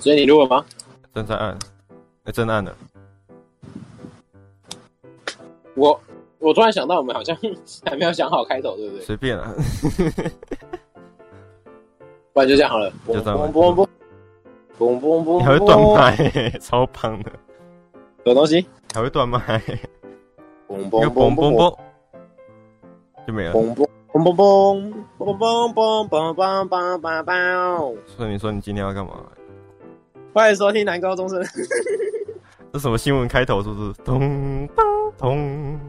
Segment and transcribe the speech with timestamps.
[0.00, 0.64] 所以你录了吗？
[1.14, 1.56] 正在按，
[2.24, 2.74] 哎，正按了。
[5.74, 6.00] 我
[6.38, 7.36] 我突然想到，我们好像
[7.84, 9.04] 还没有想好开头，对不对？
[9.04, 9.54] 随便啊，
[12.32, 12.90] 不然就这样好了。
[13.06, 13.38] 就这样。
[13.38, 13.86] 嘣嘣嘣，
[14.78, 17.30] 嘣嘣嘣，你还会断麦， 超棒的。
[18.24, 18.66] 什么东西？
[18.94, 19.38] 还会断麦。
[20.68, 21.76] 嘣嘣嘣嘣嘣，
[23.26, 23.52] 就没了。
[23.52, 24.34] 嘣嘣嘣嘣
[25.18, 27.96] 嘣嘣嘣嘣嘣嘣嘣嘣嘣。
[28.06, 29.26] 所以你说你今天要干嘛？
[30.32, 31.42] 欢迎收听男高中生。
[32.72, 33.60] 这什么新闻开头？
[33.62, 33.92] 是不是？
[34.04, 35.80] 咚咚咚！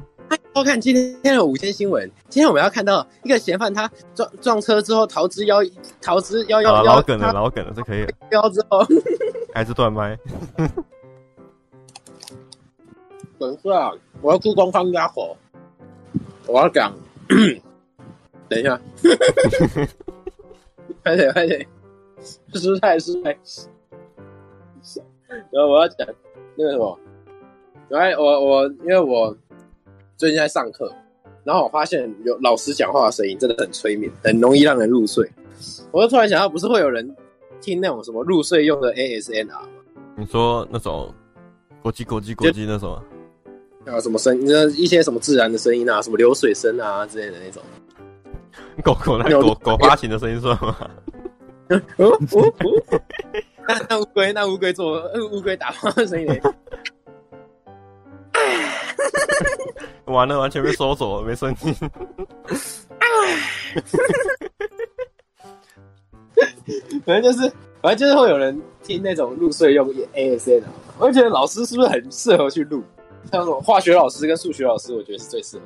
[0.56, 2.10] 我看今天的午间新闻。
[2.28, 6.84] 今天我们要看到一个嫌犯，他撞撞车之后逃之夭逃之夭夭。
[6.84, 8.10] 老梗了，老梗了，这可以了。
[8.32, 8.84] 夭之后
[9.54, 10.18] 还是断麦。
[13.38, 15.38] 等一下，我要助攻方家伙。
[16.48, 16.92] 我要讲。
[18.50, 18.82] 等一下。
[21.04, 21.68] 快点，快点。
[22.54, 23.38] 失态，失态。
[25.52, 26.08] 然后我要讲
[26.56, 27.00] 那个什么，
[27.90, 29.36] 来我我因为我
[30.18, 30.94] 最近在上课，
[31.44, 35.30] 然后我发现有老师讲话的声音真的很催眠，很容易让人入睡。
[35.92, 37.16] 我就突然想到，不是会有人
[37.62, 39.62] 听那种什么入睡用的 ASMR 吗？
[40.18, 41.14] 你说那种
[41.82, 43.04] 国际国际国际那种啊？
[43.86, 44.40] 啊，什么声？
[44.46, 47.62] 那一些什么自然的声音啊，什么流水声啊之类的那种。
[48.84, 50.76] 狗狗那狗狗发情的声音算吗？
[51.70, 53.02] 哦 哦哦！
[53.68, 56.36] 那 那乌龟，那乌龟做乌龟打炮的声音呢？
[60.06, 61.76] 完了，完全被收走了，没声音。
[67.06, 67.52] 反正就是，
[67.82, 70.64] 反正就是会有人听那种入睡用 ASMR。
[70.98, 72.84] 我就觉得老师是不是很适合去录？
[73.32, 75.64] 像什么化学老师跟数学老师，我觉得是最适合。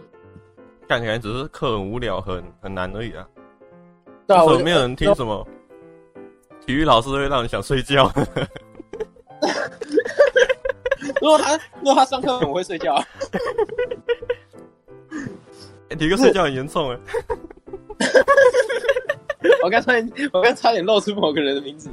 [0.88, 3.28] 看起来只是课很无聊，很很难而已啊。
[4.28, 5.48] 对啊，为什么没有人听什么？
[6.66, 8.12] 体育老师会让你想睡觉。
[11.22, 13.06] 如果他如果他上课我会睡觉，啊，
[15.90, 17.00] 欸，体育睡觉很严重哎。
[19.64, 20.04] 我刚才
[20.34, 21.90] 我刚差点露出某个人的名字。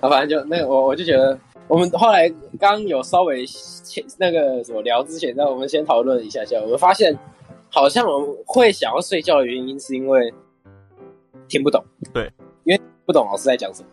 [0.00, 6.58] 啊，反正就那个我我就觉得，我们后来刚有稍微前那个什么聊之前，那我们先讨论一下下。
[6.60, 7.18] 我们发现，
[7.70, 10.32] 好像我们会想要睡觉的原因，是因为
[11.48, 11.82] 听不懂。
[12.12, 12.30] 对，
[12.64, 12.80] 因为。
[13.06, 13.88] 不懂老师在讲什么，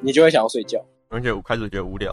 [0.00, 2.12] 你就会想要睡觉，而且我开始觉得无聊，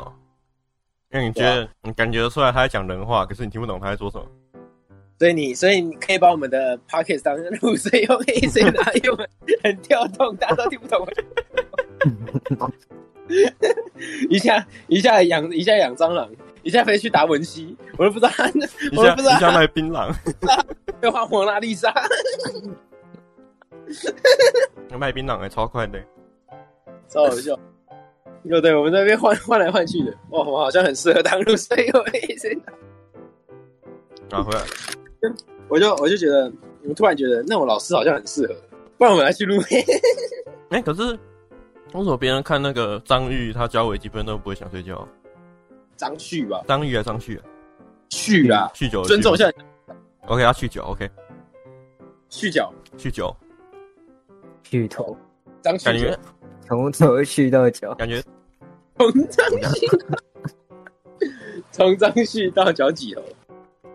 [1.12, 4.26] 因为你觉得、啊、你感觉得出来他在讲人话，可是你听不懂他在说什么。
[5.18, 9.18] 所以你，所以你可以把我们的 Podcast 当入睡用 AC 拿用，
[9.64, 11.08] 很跳动，大家都听不懂。
[14.30, 16.30] 一下一下养一下养蟑螂，
[16.62, 18.32] 一下飞去达文西，我都不知道，
[18.96, 19.38] 我都不知道。
[19.38, 20.14] 一下卖槟榔，
[21.02, 21.92] 又画蒙娜丽莎。
[24.98, 26.00] 卖槟榔还超快的，
[27.08, 27.58] 超好笑。
[28.48, 32.62] 对对，我们那边换 换来换去的，哇，我好像很适合当路睡用 ASMR。
[34.30, 34.62] 啊，回来，
[35.68, 36.52] 我就我就觉得，
[36.88, 38.56] 我突然觉得那种老师好像很适合，
[38.98, 39.60] 不然我们来去录。
[40.70, 41.04] 哎、欸，可是
[41.94, 45.08] 为什么别人看那个张玉，他教微积分都不会想睡觉？
[45.98, 46.64] 张旭吧？
[46.68, 47.42] 张玉还是张旭？
[48.10, 49.50] 旭啊，酗酒，尊重一下。
[50.28, 51.10] OK，他酗酒，OK。
[52.30, 53.36] 酗酒，酗酒。
[54.66, 55.16] 去头，
[55.62, 56.18] 张感觉
[56.62, 58.22] 从头去到脚，感觉
[58.98, 59.88] 从张旭，
[61.72, 63.22] 从张旭到脚趾头。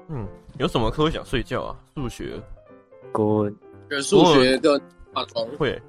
[0.09, 0.26] 嗯，
[0.59, 1.76] 有什么课会想睡觉啊？
[1.94, 2.41] 数学，
[3.12, 3.56] 国文，
[4.03, 4.80] 数学跟
[5.12, 5.80] 化妆会。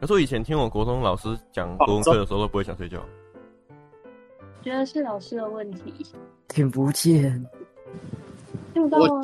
[0.00, 3.04] 可是我以前听我国中老师讲国文课的时候，都不会想睡觉。
[4.62, 6.06] 觉得是老师的问题，
[6.46, 7.44] 听不见，
[8.72, 9.20] 听不到吗？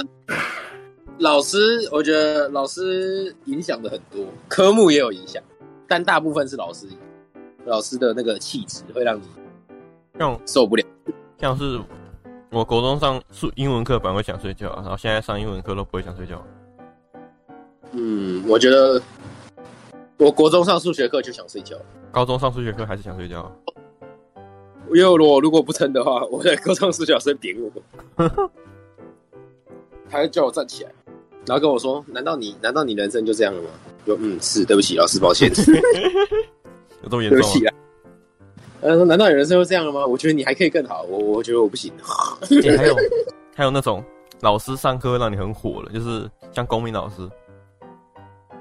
[1.19, 5.43] 老师，我觉得老师影响的很多，科目也有影响，
[5.87, 6.89] 但大部分是老师，
[7.65, 9.23] 老师的那个气质会让你
[10.19, 10.85] 像受不了。
[11.39, 11.81] 像是
[12.51, 16.45] 我国中上数英文课本来会想睡觉，然后现在上英文课都不会想睡觉。
[17.93, 19.01] 嗯，我觉得
[20.19, 21.77] 我国中上数学课就想睡觉，
[22.11, 23.51] 高中上数学课还是想睡觉。
[24.93, 27.71] 因为我如果不撑的话，我在高中数学老师点我，
[30.11, 30.91] 他会叫我站起来。
[31.47, 33.69] 然后跟我说：“难道你难道你人生就这样了吗？”
[34.07, 35.51] 就嗯，是对不起，老师，抱歉。
[37.03, 37.39] 有这么严重？
[37.39, 37.75] 对不起啊。
[38.81, 41.03] 他说：“难道你人生就这样了吗？”我觉得你还可以更好。
[41.03, 41.93] 我我觉得我不行。
[42.63, 42.97] 欸、还有
[43.55, 44.03] 还有那种
[44.41, 47.29] 老师上课让你很火的，就是像公民老师，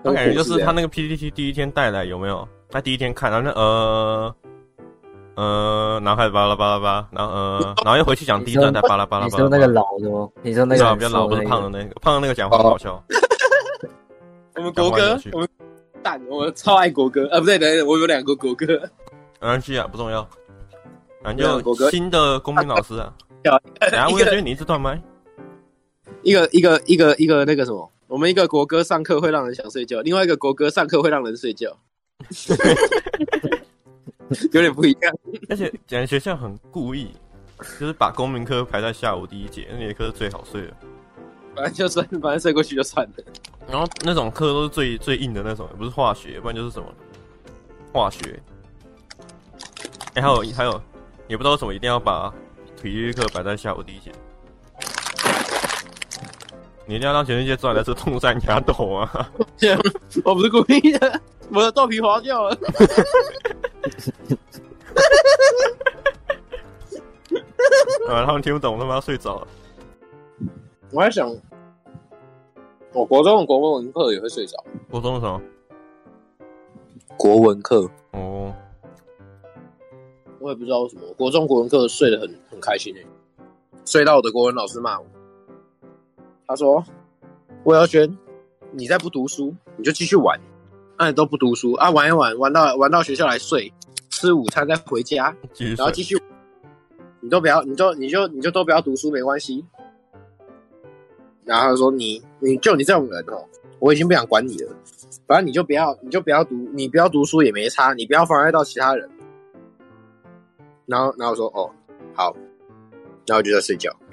[0.03, 2.47] 我感觉就是他那个 PPT 第一天带来有没有？
[2.69, 4.35] 他第一天看，然后那呃。
[5.35, 9.27] 呃，然后开始巴拉巴拉巴，然后呃，然后又回去讲第一段，再巴拉巴拉巴拉。
[9.27, 10.29] 你说那个老的吗？
[10.41, 13.03] 你说那个比较老，不是胖的那个，胖的那个讲话很好笑。
[14.55, 15.49] 我们国歌，我们
[16.03, 17.39] 蛋，我超爱国歌啊！
[17.39, 18.67] 不对，等等，我有两个国歌。
[19.41, 20.27] 没关系啊，不重要。
[21.23, 23.11] 反正就新的公民老师啊。
[23.91, 25.01] 然后我也觉得你一直断麦。
[26.21, 31.75] 一个一个一个一个那个什么，我们一个国歌上课会让人想睡觉，另外一个国歌上课会让人睡觉，
[34.51, 35.13] 有点不一样。
[35.49, 37.11] 而且讲的学校很故意，
[37.79, 40.73] 就是把公民科排在下午第一节，那节课是最好睡的。
[41.55, 43.23] 反正就算，反正睡过去就算了。
[43.69, 46.87] 然后那种课都是最最硬的那种，不是化学，不然就是什么
[47.91, 48.41] 化学。
[50.15, 50.81] 哎、欸，还有还有，
[51.27, 52.33] 也不知道为什么一定要把
[52.81, 54.11] 体育课摆在下午第一节。
[56.85, 59.31] 你一定要让全世界知道你是痛在牙头啊！
[60.25, 61.21] 我不是故意的，
[61.53, 62.57] 我的豆皮滑掉了。
[68.09, 69.47] 啊，他们听不懂，他们要睡着了。
[70.91, 71.33] 我在想，
[72.91, 74.63] 我国中的国文课也会睡着。
[74.89, 75.41] 国中的什么？
[77.17, 78.53] 国文课哦，
[80.39, 83.05] 我也不知道为什么，国中国文课睡得很很开心诶，
[83.85, 85.05] 睡到我的国文老师骂我。
[86.47, 86.83] 他说
[87.63, 88.17] ：“魏耀轩，
[88.71, 90.39] 你再不读书，你就继续玩。
[91.03, 93.73] 那、啊、你都不读书啊，玩一玩，玩到玩到学校来睡，
[94.09, 95.35] 吃午餐再回家，
[95.75, 96.17] 然后继续。
[97.19, 99.65] 你都不要，你就你就你就都不要读书，没关系。”
[101.43, 103.43] 然后他说：“你，你就你这种人哦，
[103.79, 104.73] 我已经不想管你了。
[105.27, 109.09] 反正你就不要，你就不要读，你不要读书也没差，你不要妨碍到其他人。”
[110.87, 111.69] 然后，然后我说：“哦，
[112.13, 112.33] 好。”
[113.25, 113.89] 然后我就在睡觉，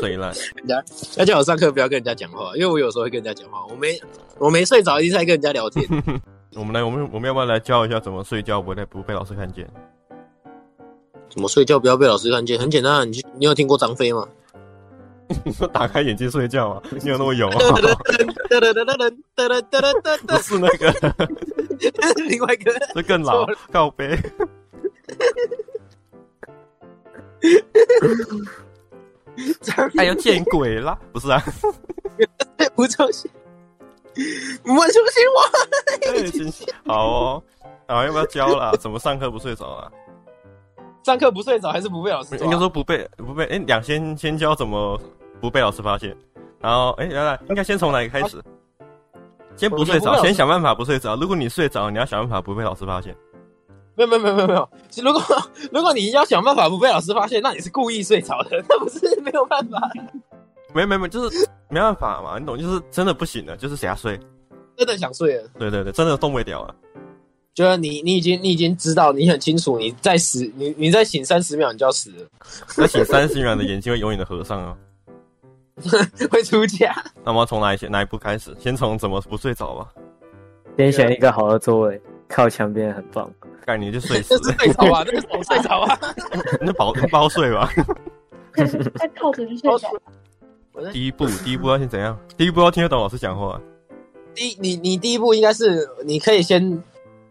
[0.00, 0.32] 睡了。
[0.56, 0.82] 人家
[1.16, 3.64] 要叫我上课不要跟人家讲话，因为我有时候会跟人家讲话。
[3.70, 4.00] 我没
[4.38, 5.86] 我没睡着，一直在跟人家聊天。
[6.54, 9.66] 我们来，我们我们要不要来教一下怎么睡觉不被不被老师看见？
[11.30, 12.58] 怎么睡觉不要被老师看见？
[12.58, 14.28] 很简单，你你有听过张飞吗？
[15.44, 16.82] 你说打开眼睛睡觉啊？
[17.02, 17.56] 你有那么勇啊？
[20.26, 20.92] 不是那个，
[22.28, 24.18] 另外一个，这更老，告别。
[29.96, 30.96] 还要见鬼了！
[31.12, 31.42] 不是啊，
[32.76, 33.28] 不重新，
[34.62, 34.78] 不重
[35.10, 35.24] 新
[36.86, 36.92] 我。
[36.92, 37.42] 好哦，
[37.88, 38.72] 好，要不要教啦？
[38.78, 39.90] 怎么上课不睡着啊？
[41.02, 42.36] 上课不睡着还是不被老师？
[42.38, 43.44] 应该说不被不被。
[43.44, 45.00] 哎、欸，两先先教怎么
[45.40, 46.16] 不被老师发现，
[46.60, 48.40] 然后哎，来来，应该先从哪个开始？
[49.56, 51.16] 先不睡着，先想办法不睡着。
[51.16, 53.16] 如果你睡着，你要想办法不被老师发现。
[53.94, 54.68] 没有没有没有没有没有，
[55.02, 55.22] 如果
[55.70, 59.90] 如果你要想办法不被老师发现，那你是故意睡着的，那不是没有办法。
[60.74, 62.58] 没没没，就是没办法嘛，你懂？
[62.58, 64.18] 就是真的不行了，就是瞎睡，
[64.76, 65.48] 真的想睡了。
[65.58, 66.74] 对对对，真的动不了了。
[67.52, 72.26] 就是你你已经你已经知道，你很清楚，你再死你你再醒三十秒，你就要死了。
[72.68, 74.74] 再醒三十秒，的眼睛会永远的合上啊，
[76.32, 76.94] 会出家。
[77.22, 78.56] 那我们从哪一些哪一步开始？
[78.58, 79.92] 先从怎么不睡着吧。
[80.78, 82.00] 先选一个好的座位，
[82.32, 83.30] 靠墙边很棒。
[83.64, 85.98] 概念就睡死， 睡着啊，那个手睡着啊，
[86.60, 87.70] 那包那包睡吧，
[88.96, 90.92] 再靠着就睡着。
[90.92, 92.18] 第一步，第一步要先怎样？
[92.36, 93.60] 第一步要听得懂老师讲话。
[94.34, 96.82] 第一你你第一步应该是你可以先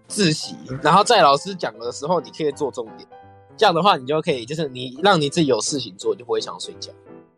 [0.07, 3.05] 自习，然后在老师讲的时候，你可以做重点。
[3.57, 6.91] 这样的话，你就可以就是你让你自己有事情做，你就不会想睡觉。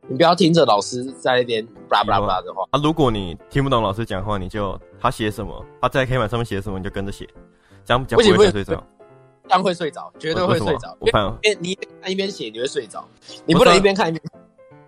[0.07, 2.79] 你不要听着老师在那边巴拉巴拉巴拉的话啊。
[2.83, 7.27] 如果你听不懂老师讲话，你就他写什么，他在黑板上面写什么，你就跟着写。
[7.85, 8.83] 这样讲不会睡着，
[9.43, 10.95] 这样会睡着，绝对会睡着。
[10.99, 13.05] 我看，因为你一边看一边写，你会睡着。
[13.45, 14.23] 你不能一边看一边，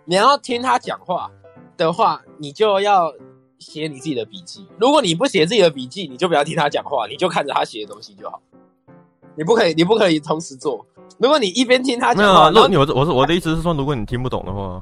[0.06, 1.30] 你要听他讲话
[1.76, 3.14] 的话，你就要
[3.60, 4.66] 写你自己的笔记。
[4.80, 8.42] 如果你不写自己的笔记，你就不要听他讲话，你就看着他写的东西就好。
[9.36, 10.86] 你不可以，你不可以同时做。
[11.18, 14.82] 如果你一边听他讲话，没有啊，如果你我我是我的意思是说，如果你听不懂的话，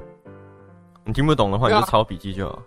[1.04, 2.62] 你听不懂的话，你就抄笔记就好。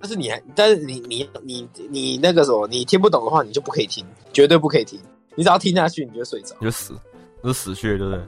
[0.00, 4.98] 但是你还，但是你你你你那个什么，你听不懂的话，你就不可以听，绝对不可以听。
[5.34, 6.94] 你只要听下去，你就睡着，你就死，
[7.42, 8.24] 那是死穴，对不对？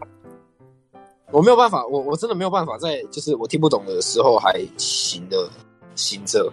[1.30, 5.48] 我没有办法，我我真的没有办法在就是我听不懂的时候还行的
[5.94, 6.52] 行着，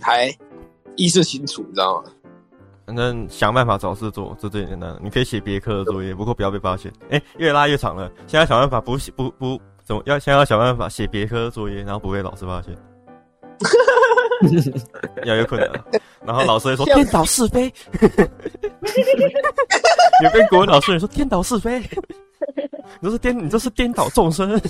[0.00, 0.36] 还
[0.96, 2.10] 意识清楚，你知道吗？
[2.84, 4.96] 反正想办法找事做，这最简单。
[5.02, 6.92] 你可以写别科的作业，不过不要被发现。
[7.10, 12.76] 哎、欸，越拉越长了，现在想办法不写不不怎么要，现在要想办法写别科的作业，然后不被老师发现。
[15.24, 15.84] 越来越困难了，
[16.24, 17.72] 然后老师会说 颠倒是非，
[20.22, 21.80] 有跟国文老师也说颠倒是非，
[23.00, 24.60] 你这是颠，你这是颠倒众生。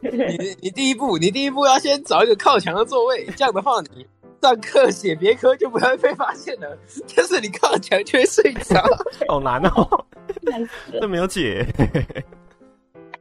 [0.00, 4.06] 你你第一步，你第一步要先找一个靠墙的座位，这样的话，你
[4.42, 6.76] 上课写别科就不会被发现了。
[7.16, 8.82] 但是你靠墙却会睡着，
[9.28, 10.04] 好难哦，
[11.00, 11.66] 这没有解。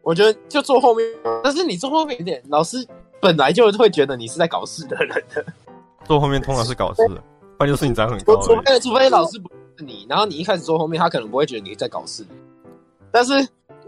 [0.01, 1.07] 我觉得就坐后面，
[1.41, 2.85] 但是你坐后面一点，老师
[3.21, 5.45] 本来就会觉得你是在搞事的人的。
[6.05, 7.15] 坐后面通常是搞事的，
[7.57, 8.35] 不然就是你长很高。
[8.41, 12.25] 除非除非老师不是你，然后你一开始坐后面，他可能不会觉得你在搞事。
[13.11, 13.33] 但是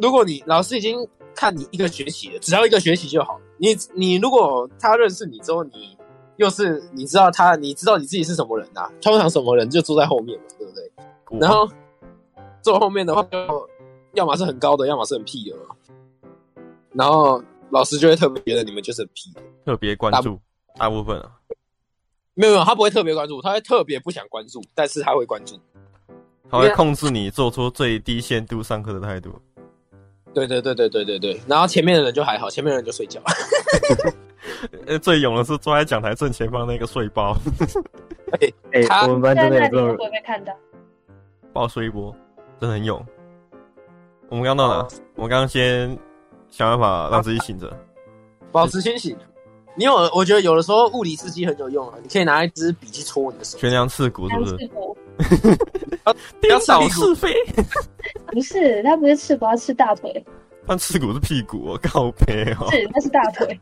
[0.02, 3.40] 如果你老师已经看你一个学期了，只要一个学期就好。
[3.58, 5.98] 你你如果他认识你之后，你
[6.38, 8.92] 又是你知道他，你知道你自己是什么人啊？
[9.02, 10.92] 通常什么人就坐在后面嘛，对不对？
[11.40, 11.68] 然后
[12.62, 13.70] 坐后面的话，就
[14.14, 15.76] 要么是很高的，要么是很屁的嘛。
[16.94, 20.40] 然后老师就会特别觉得你们就是很屁的，特别关注
[20.78, 21.32] 大部分啊。
[22.36, 25.60] 没有没有，他不会特别关注，他会特别不想关注，但是他会关注。
[26.52, 29.32] 他会控制你做出最低限度上课的态度。
[30.34, 33.20] 对对对对对对对，然后前面的人就还好，前面的人就睡觉。
[34.86, 37.36] 呃，最勇的是坐在讲台正前方那个睡包。
[38.40, 39.98] 哎哎、欸，我们班真的有这种。
[41.54, 42.14] 爆睡一波，
[42.60, 43.04] 真的很勇。
[44.28, 44.76] 我们刚到哪？
[44.82, 45.98] 哦、我们刚刚先
[46.50, 47.72] 想办法让自己醒着，
[48.52, 49.18] 保持清醒。
[49.76, 51.96] 你有，我觉得有的时候物理刺激很有用啊！
[52.02, 54.58] 你可以拿一支笔去戳你的手，悬梁刺骨是不是？
[56.40, 57.34] 不要扫是非。
[58.32, 60.26] 不是，他不是刺股，他刺大腿。
[60.66, 62.70] 但刺骨是屁股，哦，靠背哦。
[62.72, 63.60] 是，那是大腿。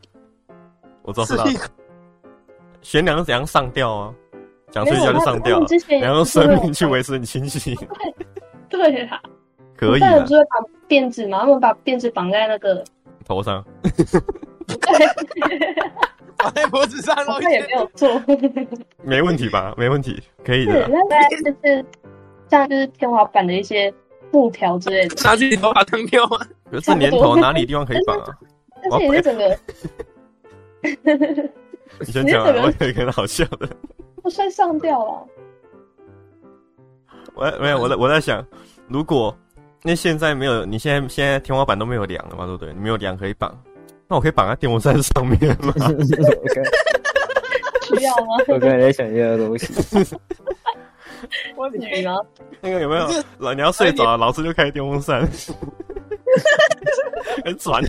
[1.02, 1.54] 我知道是大腿。
[2.80, 4.14] 悬梁是怎样上吊啊？
[4.72, 5.60] 想睡觉就上吊，
[6.00, 7.76] 然后用生命去维持你清醒。
[8.68, 9.22] 对对啦，
[9.76, 10.18] 可以啊。
[10.24, 12.82] 就会把辫子嘛，他们把辫子绑在那个
[13.24, 13.64] 头上。
[16.36, 18.20] 绑在脖子上，他也没有错，
[19.02, 19.72] 没问题吧？
[19.78, 20.84] 没问题，可以的。
[20.84, 21.84] 是，那大概就是
[22.50, 23.92] 像就是天花板的一些
[24.30, 26.38] 布条之类的，拿自己头发当掉吗？
[26.70, 28.26] 可是年头哪里地方可以绑啊？
[28.90, 29.58] 但是也是整个，
[32.00, 33.68] 你先讲，我有一个很好笑的，
[34.22, 35.26] 我算上吊了。
[37.34, 38.44] 我没有，我在我在想，
[38.88, 39.34] 如果
[39.82, 42.44] 那现在没有，你现在现在天花板都没有梁了嘛？
[42.44, 42.74] 对不对？
[42.74, 43.56] 你没有梁可以绑。
[44.14, 45.74] 那我可以绑在电风扇上面吗？
[47.82, 48.36] 需要吗？
[48.46, 49.74] 我刚才在想一个东西。
[51.56, 52.14] 我女吗？
[52.60, 53.08] 那个有没有？
[53.38, 55.28] 老你要睡着了，老师就开电风扇，
[57.44, 57.82] 很转。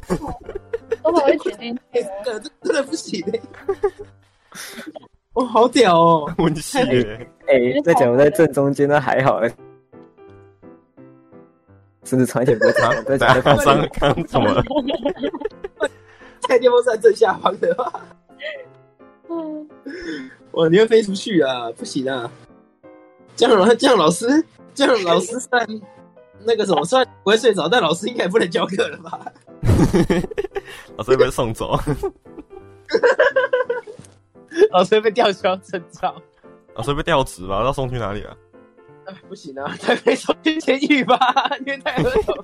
[1.03, 3.39] 我把会卷进去，真的真的不行嘞！
[5.33, 7.27] 哇，好屌哦，温馨耶！
[7.47, 9.51] 哎，在讲我在正中间，那还好哎。
[12.03, 14.63] 甚至长一点不会长，在讲放上刚怎么了？
[16.47, 17.91] 开电风扇正下方的话，
[19.29, 19.67] 嗯，
[20.51, 21.71] 哇，你会飞出去啊？
[21.77, 22.31] 不行啊！
[23.35, 25.67] 这样，这样老师，这样老师算
[26.45, 26.83] 那个什么？
[26.85, 29.19] 算不会睡着，但老师应该也不能教课了吧？
[30.97, 31.77] 老师会被送走，
[34.71, 36.15] 老师会被吊销证照，
[36.75, 37.61] 老师会被调职吧？
[37.63, 38.35] 要送去哪里啊？
[39.27, 41.17] 不行啊，他可以送去监狱吧？
[41.65, 42.35] 虐待儿童。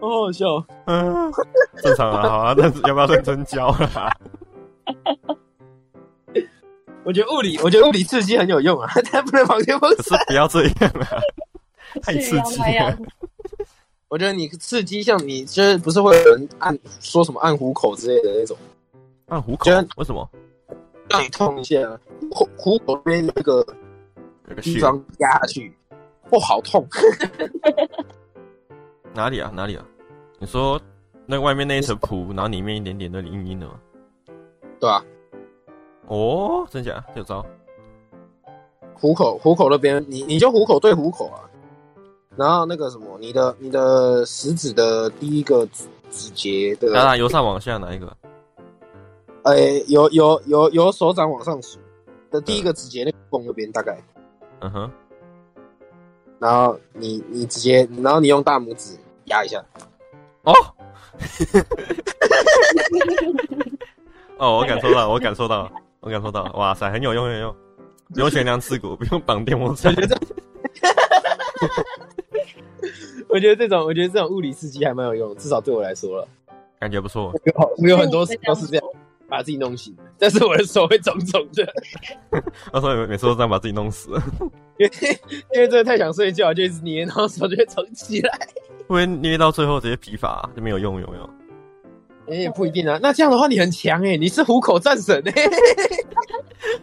[0.00, 1.32] 好好笑，嗯，
[1.82, 4.12] 正常啊，好啊，但是要不要认真教啊？
[7.04, 10.18] 我觉得物理，我觉得物理刺激很有用啊，但不能绑电风扇。
[10.18, 11.18] 可是不要这样啊，
[12.02, 12.96] 太刺激了。
[14.08, 18.56] 我觉得你刺激，像你就是不是会有人按说什么按虎口之类的那种？
[19.28, 19.70] 按虎口？
[19.96, 20.28] 为什么？
[21.10, 21.76] 让你痛一下，
[22.30, 23.66] 虎虎口边那个
[24.62, 25.74] 地方压下去，
[26.30, 26.86] 哦，好痛。
[29.18, 29.50] 哪里啊？
[29.52, 29.84] 哪里啊？
[30.38, 30.80] 你说
[31.26, 33.74] 那外面那一层皮，然后里面一点点的硬硬的吗？
[34.78, 35.04] 对啊。
[36.06, 37.04] 哦，真假？
[37.16, 37.44] 有招。
[38.94, 41.50] 虎口，虎口那边，你你就虎口对虎口啊。
[42.36, 48.16] 然后那个什么，你的你的食指的第一个指指节的，啊，由上往下哪一个？
[49.42, 51.80] 哎、欸，由由由由手掌往上数
[52.30, 54.00] 的第一个指节那个缝那边大概。
[54.60, 54.88] 嗯哼。
[56.38, 58.96] 然后你你直接，然后你用大拇指。
[59.28, 59.64] 压一下，
[60.42, 60.52] 哦，
[64.38, 65.70] 哦，我感受到，我感受到，
[66.00, 67.56] 我感受到，哇塞，很有用，很有用，
[68.12, 69.94] 不用悬梁刺股，不用绑电风扇。
[73.28, 76.26] 我觉得这种，我觉得这种物理刺激还蛮有用，至少对我来说了，
[76.78, 77.32] 感觉不错。
[77.78, 78.84] 有有很多次都是这样
[79.28, 81.66] 把自己弄醒，但是我的手会肿肿的。
[82.72, 84.10] 他说每次都这样把自己弄死，
[84.78, 84.90] 因为
[85.54, 88.38] 因为真的太想睡觉，就一直捏，然后手就会肿起来。
[88.38, 91.30] 会 不会捏到最后直接疲乏就没有用，有没有？
[92.30, 92.98] 哎、欸，不一定啊。
[93.02, 95.32] 那这样的话，你很强哎，你是虎口战神哎。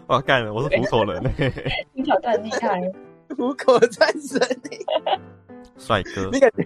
[0.08, 1.52] 哇，干了，我是虎口人哎。
[1.94, 2.82] 你挑战厉害，
[3.36, 4.40] 虎口战神
[5.06, 5.20] 哎，
[5.78, 6.30] 帅哥。
[6.32, 6.64] 你感觉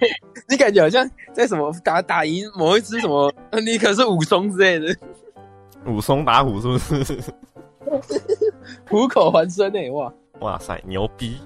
[0.50, 3.34] 你感觉好像在什么打打赢某一只什么？
[3.66, 4.96] 你可是武松之类的。
[5.86, 7.18] 武松打虎是不是？
[8.90, 11.38] 虎口还生哎，哇哇塞，牛逼，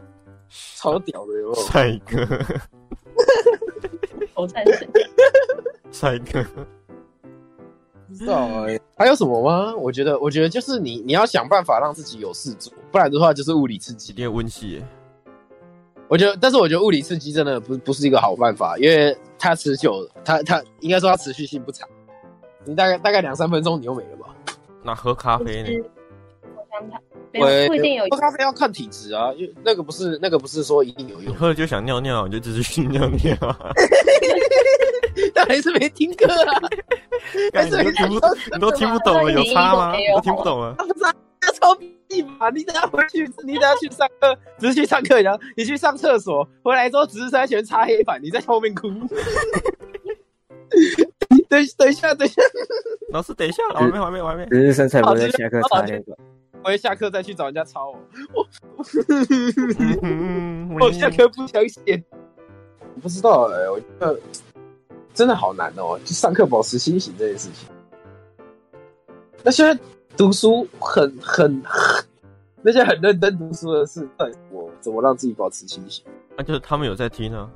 [0.76, 2.28] 超屌的哟，帅哥。
[4.36, 4.88] 我赞成。
[5.92, 6.44] 帅哥，
[8.08, 9.76] 不知道哎，还有什么吗？
[9.76, 14.12] 我觉得，我觉得就是你，你要想办法让自己有事做，不然的话就是物理刺激。
[14.12, 14.84] 有点温习，
[16.08, 21.88] 我觉得，但是我觉得物理刺激真的不不是一个好办法，因为它持久，它它应该说它持续性不长。
[22.66, 24.23] 你大概大概两三分钟你又没了吧？
[24.84, 25.70] 那喝咖啡呢？
[26.44, 28.04] 我想想，没有不一定有。
[28.12, 31.32] 喝咖啡要看体质啊，因为那个不是那个不是说一定有用。
[31.32, 33.36] 你喝了就想尿尿，你就只是去尿尿。
[35.34, 36.62] 但还是没听课啊！
[37.54, 38.20] 还是没听不，
[38.54, 39.94] 你都听不懂了，有差吗？
[40.16, 40.74] 都听不懂了。
[40.76, 41.14] 不是啊，
[41.44, 42.50] 要抄笔嘛？
[42.50, 48.90] 你等下回去，你等下去上课，只是去上课，然后你去上厕所，回来之后只是在前擦黑板，你在后面哭。
[51.54, 52.42] 等等一下，等一下，
[53.10, 54.46] 老师等一下，我还没，我还没，我还没。
[54.48, 56.18] 只是生菜不在下课擦那个。
[56.64, 58.48] 我会下课再去找人家抄我。
[60.80, 62.04] 我下课不想写。
[62.96, 64.20] 我不知道哎、欸，我觉得
[65.14, 67.70] 真的好难哦、喔，就上课保持清醒这件事情。
[69.44, 69.80] 那现在
[70.18, 72.06] 读书很很很，
[72.62, 74.08] 那些很认真读书的是，
[74.52, 76.04] 我怎么让自己保持清醒？
[76.36, 77.50] 那、啊、就是他们有在听啊，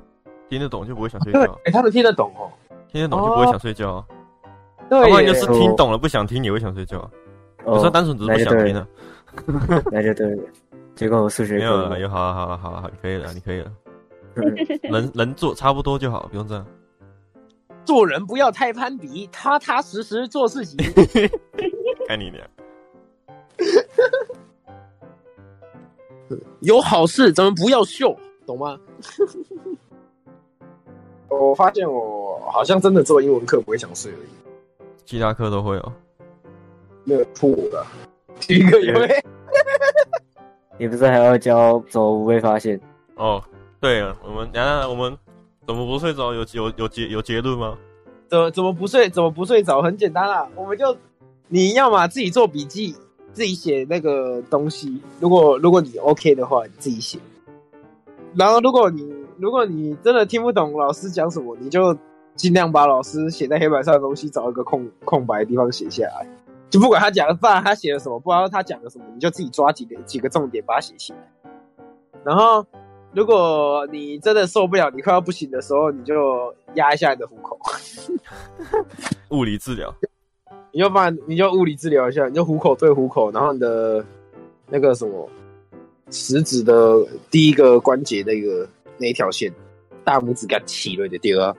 [0.48, 1.40] 听得懂就不会想睡觉。
[1.40, 4.06] 哎、欸，他们听得懂哦、喔，听得懂就不会想睡觉、啊。
[4.88, 7.10] 对，要不然就是听懂了不想听也会想睡觉。
[7.66, 8.88] 有时候单纯只是不想听啊。
[9.92, 10.42] 那就对了，
[10.94, 13.70] 结果我数学没有了，有好了好了好了好，你可以了，你可以了。
[14.90, 16.66] 能能做差不多就好，不用这样。
[17.84, 20.76] 做人不要太攀比，踏踏实实做自己。
[22.06, 22.48] 看你俩。
[26.60, 28.16] 有好事咱们不要秀，
[28.46, 28.78] 懂吗？
[31.28, 32.17] 我发现我
[32.50, 35.92] 好像真的做英文课不会想睡而已，其他课都会哦。
[37.04, 37.84] 没有错的，
[38.40, 39.08] 体育课也会。
[40.78, 42.80] 你不是还要教怎么不被发现？
[43.16, 43.42] 哦。
[43.80, 45.16] 对啊，我们然后我们
[45.64, 46.34] 怎么不睡着？
[46.34, 47.78] 有有有结有结论吗？
[48.26, 49.08] 怎么怎么不睡？
[49.08, 49.80] 怎么不睡着？
[49.80, 50.96] 很简单啦，我们就
[51.46, 52.96] 你要嘛自己做笔记，
[53.32, 55.00] 自己写那个东西。
[55.20, 57.20] 如果如果你 OK 的话，你自己写。
[58.34, 61.96] 然后如果你如果你真的听不懂老师讲什么，你就
[62.38, 66.26] 尽量把老师写在黑板上的东西找一个空空白的地方写下来。
[66.70, 71.18] 就不管他讲的，不然他写了什么，不知道他讲了什么，你就自己抓几个几个重点把它写起来。
[72.24, 72.64] 然后。
[73.14, 77.58] 如果你真的受不了，你快要不行的时候，你就压一下你的虎口，
[79.32, 79.92] 物理治疗。
[80.72, 84.04] 你就把你就物理治疗一下，你就虎口对虎口，然后你的
[84.68, 85.26] 那个什么
[86.10, 89.50] 食指的第一个关节那个那一条线，
[90.04, 91.56] 大拇指给它起了就对啊。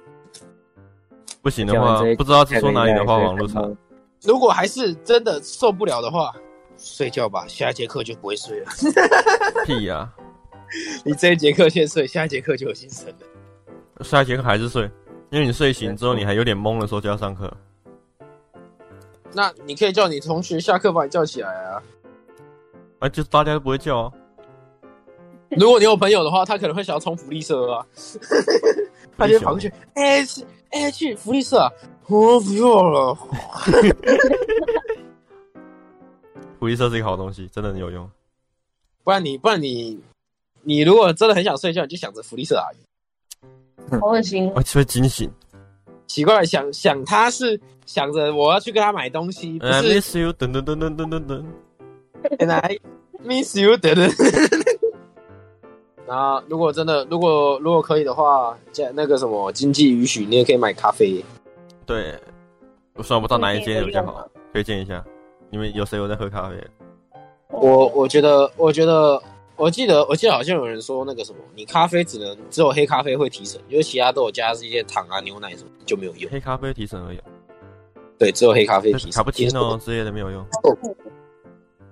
[1.41, 3.75] 不行的话，不知道是说哪里的话，网络上。
[4.21, 6.33] 如果还是真的受不了的话，
[6.77, 8.71] 睡觉吧，下一节课就不会睡了。
[9.65, 10.13] 屁呀、啊！
[11.03, 14.03] 你这一节课先睡，下一节课就有精神了。
[14.03, 14.83] 下一节课还是睡，
[15.29, 17.51] 因为你睡醒之后，你还有点懵的时候就要上课。
[19.33, 21.83] 那你可以叫你同学下课把你叫起来啊。
[22.99, 24.11] 啊，就是大家都不会叫啊。
[25.51, 27.85] 如果你有朋友的话，他可能会想要冲福利社啊。
[29.17, 30.23] 他就跑过去，哎、
[30.71, 31.71] 哎、欸，去福利社啊！
[32.07, 33.15] 我不要了。
[36.59, 38.09] 福利社是一个好东西，真的很有用。
[39.03, 39.99] 不然你，不然你。
[40.61, 42.77] 你如果真的很想睡觉，你就想着福利社阿姨，
[43.99, 45.31] 好恶心，我就会惊醒。
[46.05, 51.45] 奇怪，想想他是想着我要去跟他买东西，不是 I miss you，噔噔噔噔噔噔噔。
[52.39, 52.77] And I
[53.23, 54.68] miss you，噔噔。
[56.09, 61.23] 然后，如果真的，如果如果可以的话，在那个什么经济允许，你也可以买咖啡。
[61.85, 62.13] 对，
[62.95, 65.05] 我算不到哪一间比较好，推荐一下。
[65.51, 66.55] 你们有谁有在喝咖啡？
[67.51, 69.21] 我我觉得，我觉得。
[69.55, 76.31] 我记得，我记得好像有人说那个什么，你咖啡只能只有黑咖啡会提神，因为其他都有加一些糖啊、牛奶什么就没有用。
[76.31, 77.19] 黑咖啡提神而已。
[78.17, 79.11] 对，只有黑咖啡提神。
[79.11, 80.45] 卡布奇诺之类的没有用。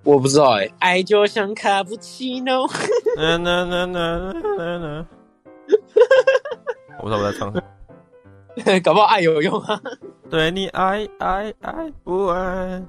[0.04, 2.70] 我不知道哎、欸，爱就像卡布奇诺。
[3.16, 5.06] 那那那那那那。
[7.00, 8.80] 我不知道我在唱什么。
[8.84, 9.80] 搞不好爱有用啊。
[10.30, 12.82] 对你爱爱爱不爱。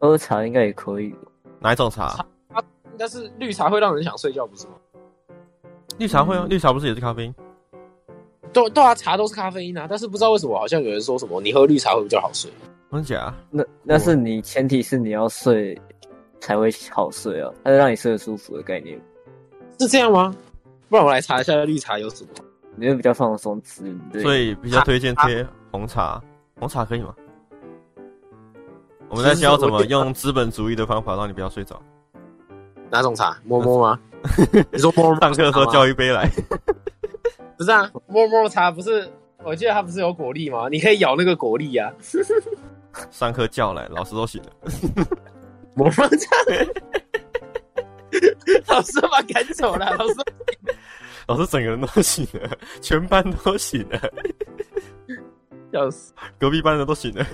[0.00, 1.14] 喝茶应该也可以。
[1.60, 2.24] 哪一种茶？
[2.98, 4.74] 但是绿茶会让人想睡觉，不是吗？
[5.98, 7.34] 绿茶会啊，绿茶不是也是咖啡因？
[8.52, 9.86] 对对啊，茶都是咖啡因啊。
[9.88, 12.50] 但是不知道为什么，好像有人说什么你喝绿茶会比较好睡。
[12.92, 13.34] 真假？
[13.50, 15.76] 那那是你前提是你要睡
[16.44, 19.00] 才会好睡啊，它是让你睡得舒服的概念。
[19.80, 20.34] 是这样吗？
[20.90, 22.30] 不然我来查一下绿茶有什么。
[22.76, 26.22] 你会比较放松自对，所以比较推荐贴红茶。
[26.60, 27.14] 红茶可以吗？
[29.08, 31.80] 我们在教怎么用资本主义的方法让你不要睡着。
[32.90, 33.38] 哪种茶？
[33.44, 33.98] 摸摸吗？
[34.70, 36.28] 你说摸摸上课的时候叫一杯来？
[37.56, 39.08] 不是啊，摸摸茶不是？
[39.44, 40.68] 我记得它不是有果粒吗？
[40.70, 41.90] 你可以咬那个果粒啊。
[43.10, 44.50] 上课叫来，老师都醒了。
[45.74, 46.36] 摸摸茶，
[48.68, 49.94] 老师把赶走了。
[49.98, 50.14] 老师，
[51.26, 52.48] 老师整个人都醒了，
[52.80, 53.98] 全班都醒了，
[55.72, 57.26] 笑死，隔壁班的都醒了。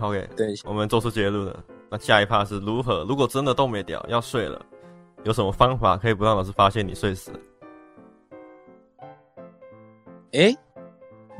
[0.00, 1.64] OK，对，我们做出结论了。
[1.90, 3.04] 那下一趴是如何？
[3.08, 4.64] 如果真的都没掉，要睡了，
[5.24, 7.40] 有什么方法可以不让老师发现你睡死了？
[10.32, 10.54] 哎，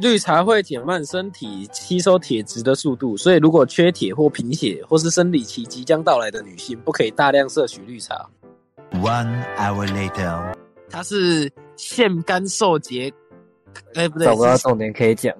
[0.01, 8.29] 绿茶会减慢身体吸收铁质的速度，所以如果缺铁或贫血或是生理期即将到来的女性，不可以大量摄取绿茶。
[8.93, 10.55] One hour later，
[10.89, 13.13] 它是腺干受节，
[13.95, 15.35] 哎不对，找不到重点可以讲，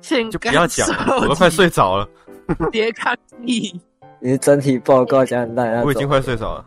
[0.00, 0.88] 腺就不要讲，
[1.20, 2.08] 我都快睡着了。
[2.70, 3.80] 别抗议，
[4.20, 6.64] 你是整体报告讲很烂，我已经快睡着了。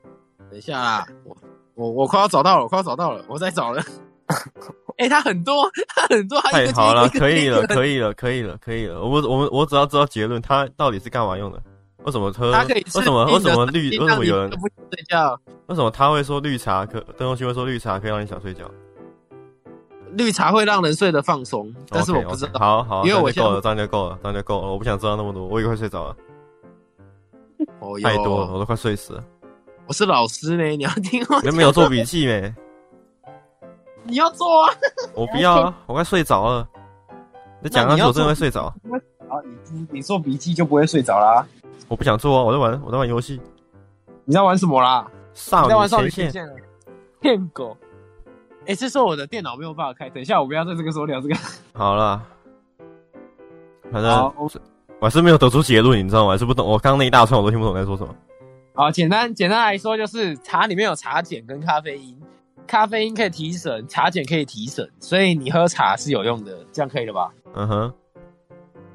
[0.50, 1.34] 等一下啦，我
[1.74, 3.82] 我我快要找到了，我快要找到了，我在找了。
[4.98, 9.02] 哎、欸，他很多，他很多，太好了，可以了，可以了，可以了，可以了。
[9.02, 11.62] 我我们我只要知道结论，他到底是干嘛用的？
[12.04, 12.50] 为什么喝？
[12.50, 13.96] 为什么为什么绿？
[13.98, 15.38] 为什么有人不睡觉？
[15.66, 17.00] 为什么他会说绿茶可？
[17.16, 18.68] 邓东旭会说绿茶可以让你想睡觉？
[20.14, 22.50] 绿茶会让人睡得放松，但是我不知道。
[22.50, 22.58] Okay, okay.
[22.58, 24.68] 好好，因为我够了，这样就够了，这样就够了。
[24.72, 26.16] 我不想知道那么多，我也快睡着了。
[27.78, 29.24] 哦，太多了，我都快睡死了。
[29.86, 31.40] 我是老师呢，你要听我。
[31.40, 32.52] 你有没有做笔记没？
[34.04, 34.70] 你要做啊！
[35.14, 35.74] 我不要啊！
[35.86, 36.68] 我快睡着了。
[37.60, 38.64] 你讲下去，我真的会睡着。
[38.64, 38.74] 啊，
[39.72, 41.46] 你你做笔记就不会睡着啦。
[41.88, 42.42] 我不想做啊！
[42.42, 43.40] 我在玩，我在玩游戏。
[44.24, 45.06] 你在玩什么啦？
[45.34, 45.68] 少
[46.02, 46.48] 女前线。
[47.20, 47.76] 骗狗！
[48.66, 50.10] 哎，是说我的电脑没有办法开。
[50.10, 51.34] 等一下，我不要在这个时候聊这个。
[51.72, 52.22] 好了，
[53.92, 54.32] 反正
[55.00, 56.32] 我还是没有得出结论，你知道吗？
[56.32, 56.66] 还是不懂。
[56.66, 58.14] 我刚刚那一大串我都听不懂在说什么。
[58.74, 62.21] 好，简单简单来说，就是茶里面有茶碱跟咖啡因。
[62.66, 67.30] 咖啡因可以提神，茶碱可以提神，所以你喝茶是有用的，这样可以了吧？
[67.54, 67.92] 嗯哼，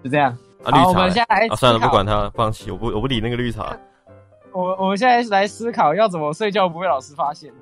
[0.03, 0.36] 就这样。
[0.63, 0.88] 啊，绿茶。
[0.88, 3.77] 我们现在来、啊，算了，不管它了，放弃，我不，我不理那个绿茶。
[4.51, 7.53] 我我们现在来思考要怎么睡觉不被老师发现。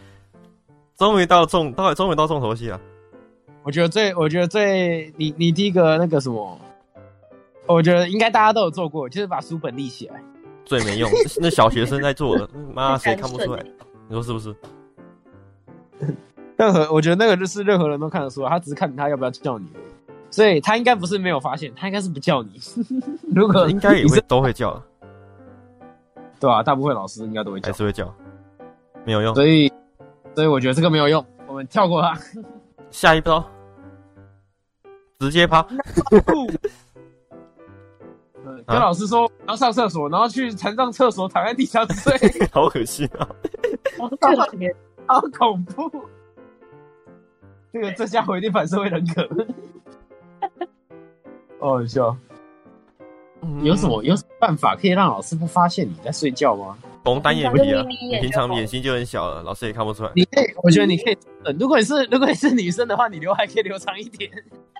[0.96, 2.78] 终于到重，到终于到重头戏了。
[3.62, 6.60] 我觉得最，我觉得最，你你第一个那个什么，
[7.66, 10.22] 我觉得应该大家都有做过，就是把书本立起来。
[10.64, 13.64] 最没用，那小学生在做的， 妈谁看不出来？
[14.08, 14.54] 你说是不是？
[16.56, 19.66] 任何，我觉得那个就是任何人都看得出来，他只是看他要不要叫你，
[20.30, 22.60] 所以他应该不是没有发现，他应该是不叫你。
[23.34, 24.82] 如果应该也会都会叫，
[26.40, 28.12] 对啊，大部分老师应该都会叫，还是会叫，
[29.04, 29.34] 没有用。
[29.34, 29.72] 所以，
[30.34, 32.18] 所以我觉得这个没有用，我们跳过它。
[32.90, 33.44] 下一招，
[35.18, 35.64] 直接趴。
[38.66, 42.12] 跟老师说要上厕所，然后去残障厕所躺在地上睡，
[42.50, 43.28] 好恶心啊！
[45.08, 45.90] 好恐怖！
[47.72, 49.28] 这个这家伙一定反社会人格。
[51.58, 52.16] 哦，笑。
[53.62, 56.76] 有什么有什么办法可以让老师不发现你在睡觉吗？
[57.04, 57.82] 红单眼皮啊！
[57.88, 60.10] 你平常眼睛就很小了，老师也看不出来。
[60.14, 61.16] 你可以，我觉得你可以。
[61.58, 64.30] 如果你是如果你是女生的话，你刘海可以留长一点。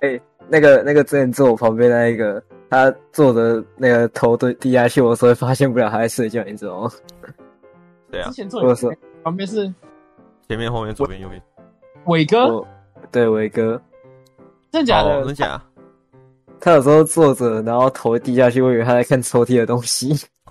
[0.03, 6.91] 哎、欸，那个那个之前坐我旁边那一个，他坐的那个头对低下去，我所以发现不了他在睡觉，你知道吗？
[8.11, 8.29] 对啊。
[8.29, 9.73] 之前坐你旁边是。
[10.49, 11.41] 前面、后面、左边、右边，
[12.07, 12.65] 伟哥，
[13.13, 13.81] 对，伟哥，
[14.73, 15.23] 真假的？
[15.27, 15.63] 真假？
[16.59, 20.09] 他有时候坐着，然后头低下去，我以为他在看抽屉的东西。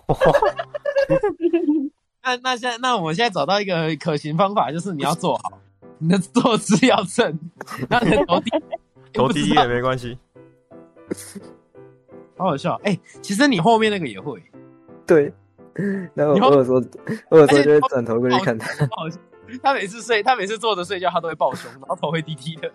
[2.23, 5.59] 那那现在，那我们现在找到一个可行方法，就是你要坐好，
[5.97, 7.39] 你的坐姿要正，
[7.89, 8.51] 然后你的头低，
[9.13, 10.15] 头低也没关系。
[12.37, 14.39] 好好笑，哎、欸，其实你后面那个也会。
[15.07, 15.33] 对，
[16.13, 16.83] 然后我有时候，
[17.29, 18.67] 我有时候就会转头过去看他。
[19.61, 22.71] 他每次睡，他每次坐着睡觉，他都会抱胸，然后头会低低的。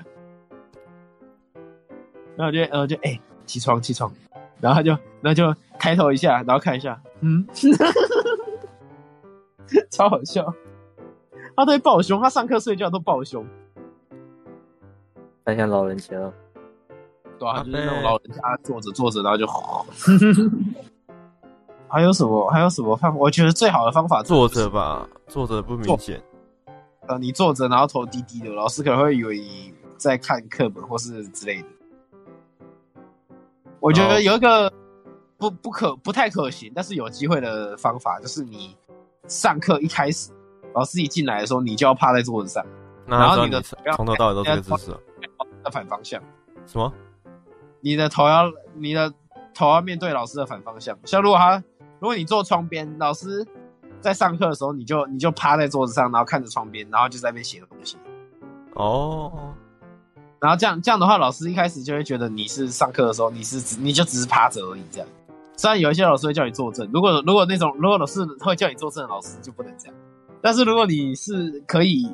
[2.36, 4.10] 然后就，然后就，哎、欸，起床，起床。
[4.60, 7.46] 然后他就，然后就抬头一下，然后看一下，嗯，
[9.90, 10.52] 超好笑。
[11.54, 13.46] 他都会抱胸，他上课睡觉都抱胸。
[15.44, 16.16] 很像老人家。
[17.38, 19.46] 对啊，就是那种老人家坐着坐着，然后就。
[21.88, 22.48] 还有什么？
[22.50, 23.14] 还有什么方？
[23.18, 26.22] 我觉得最好的方法坐着吧，坐着不明显。
[27.08, 31.68] 呃，你坐着，然后头低低的，老师可能会以为你在看课本或是之类的。
[33.80, 34.72] 我觉得有一个
[35.36, 38.76] 不不可不太可行，但是有机会的方法，就是你
[39.26, 40.30] 上课一开始，
[40.74, 42.64] 老师一进来的时候，你就要趴在桌子上，
[43.04, 43.60] 然后你的
[43.96, 44.90] 从头到尾都是这个姿势，
[45.64, 46.22] 的反方向。
[46.66, 46.92] 什么？
[47.80, 49.12] 你的头要你的
[49.52, 50.96] 头要面对老师的反方向。
[51.04, 51.56] 像如果他
[51.98, 53.44] 如果你坐窗边，老师。
[54.02, 57.96] 在上课的时候，你就你就趴在桌子上，然后看着窗边，然后就在那边写东西。
[58.74, 59.54] 哦，
[60.40, 64.82] 然后这样这样的话，老师一开始就会觉得你是上课的时候，你是只你就只是趴着而已。
[64.90, 65.08] 这样，
[65.56, 69.94] 虽然有一些老师会叫你坐正，如果如果那种如果老师会叫你坐正的老师就不能这样。
[70.40, 72.10] 但是如果你是可以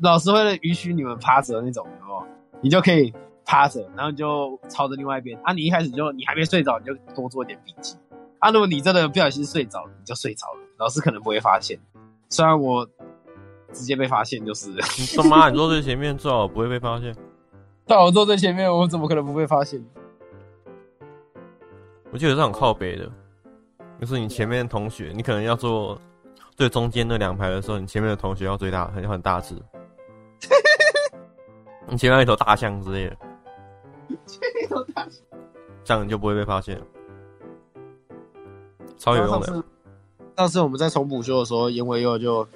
[0.00, 2.26] 老师会允许你们趴着的那种哦，
[2.60, 3.12] 你就可以
[3.44, 5.52] 趴着，然后你就朝着另外一边啊。
[5.52, 7.96] 你一开始就你还没睡着，你就多做一点笔记
[8.40, 8.50] 啊。
[8.50, 11.78] 如果你真的不小心睡着了，你就睡着了，老师可能不会发现。
[12.30, 12.88] 虽然我
[13.72, 17.14] 直接被发现就是，你他妈你坐最前面最好不会被发现。
[17.86, 19.84] 但我坐最前面，我怎么可能不被发现？
[22.10, 23.10] 我记得是很靠北的，
[24.00, 26.00] 就是你前面的同学，你可能要坐
[26.56, 29.54] 最中间那两排的时候，你前面的同学要最大很很大只，
[31.86, 33.16] 你前面有一头大象之类的，
[34.26, 35.22] 前面一头大象，
[35.84, 36.80] 这样你就不会被发现，
[38.96, 39.64] 超有用的。
[40.38, 42.46] 上次我们在重补修的时候，严伟佑就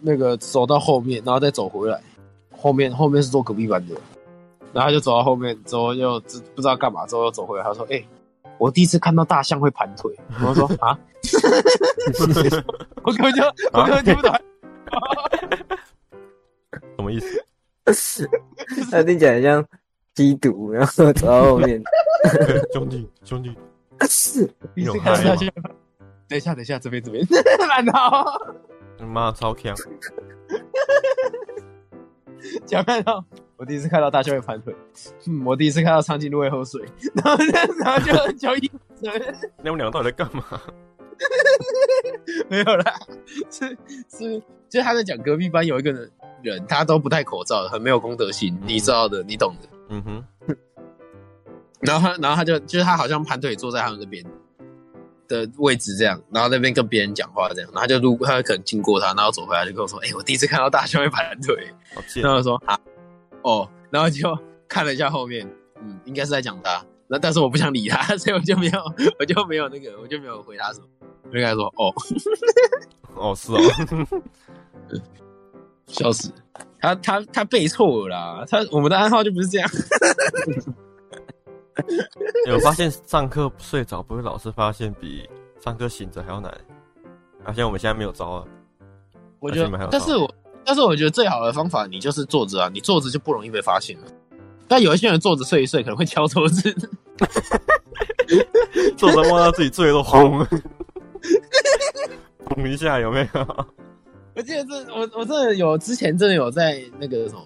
[0.00, 2.00] 那个走到后面，然后再走回来，
[2.56, 3.94] 后面后面是坐隔壁班的。
[4.72, 6.18] 然后他就走到后面，之后又
[6.54, 7.64] 不知道干嘛，之后又走回来。
[7.64, 8.08] 他说：“哎、欸，
[8.56, 10.10] 我第一次看到大象会盘腿。”
[10.42, 10.98] 我说：“啊，
[13.02, 13.42] 我根本就
[13.74, 14.34] 我根本听不懂，
[16.96, 18.26] 什么意思？
[18.90, 19.62] 他听起来像
[20.16, 21.82] 吸毒，然后走到后面，
[22.72, 23.54] 兄 弟兄弟，
[24.08, 25.52] 是第一次看到大象。
[26.32, 27.22] 等一下，等一下，这边这边，
[27.68, 28.56] 烂到，
[29.06, 29.76] 妈超强，
[32.64, 33.22] 讲看到。”
[33.58, 34.74] 我第一次看到大象会盘腿，
[35.28, 36.82] 嗯，我第一次看到长颈鹿会喝水，
[37.14, 37.44] 然后
[37.78, 38.70] 然后就交易。
[39.00, 40.42] 那我们两个到底在干嘛？
[42.48, 42.98] 没有啦，
[43.50, 43.68] 是
[44.10, 45.92] 是，就是他在讲隔壁班有一个
[46.42, 49.68] 人，他都不戴口罩，很没有公德心，你知道的，你懂的。
[49.90, 50.24] 嗯哼。
[51.82, 54.24] 然后他，然后他就就是他好像盘腿坐在他们那边
[55.28, 61.56] 的位置这样，然后那边跟别人讲话这样，然后他就路过，他可能经过他，然后走回来就跟我说：“哎、欸，我第一次看到大象会盘腿。”
[62.22, 62.78] 然后我说：“啊。”
[63.42, 65.44] 哦，然后就看了一下后面，
[65.80, 68.80] 嗯，应该是在讲他，那但是我不想理他， 所以我就没有，
[69.18, 70.86] 我就没有那个，我就没有回他什么，
[71.24, 71.92] 我就跟他说，哦，
[73.16, 73.58] 哦是哦，
[75.88, 76.30] 笑死，
[76.80, 79.68] 他他他背错了啦，他我们的暗号就不是这样。
[82.46, 85.28] 有发现上课睡着不会老师发现，比
[85.60, 86.52] 上课醒着还要难，
[87.44, 88.44] 而且我们现在没有招啊，
[89.40, 90.32] 我觉得，但是我。
[90.64, 94.06] 但是我觉得最好的方法，你就是坐着啊，你坐着就不容易被发现了。
[94.68, 96.72] 但有一些人坐着睡一睡，可能会敲桌子，
[98.96, 100.46] 坐着摸到自己醉都红，
[102.46, 103.66] 红一下有没有？
[104.36, 107.42] 我记得这我我真的有之前真的有在那个什么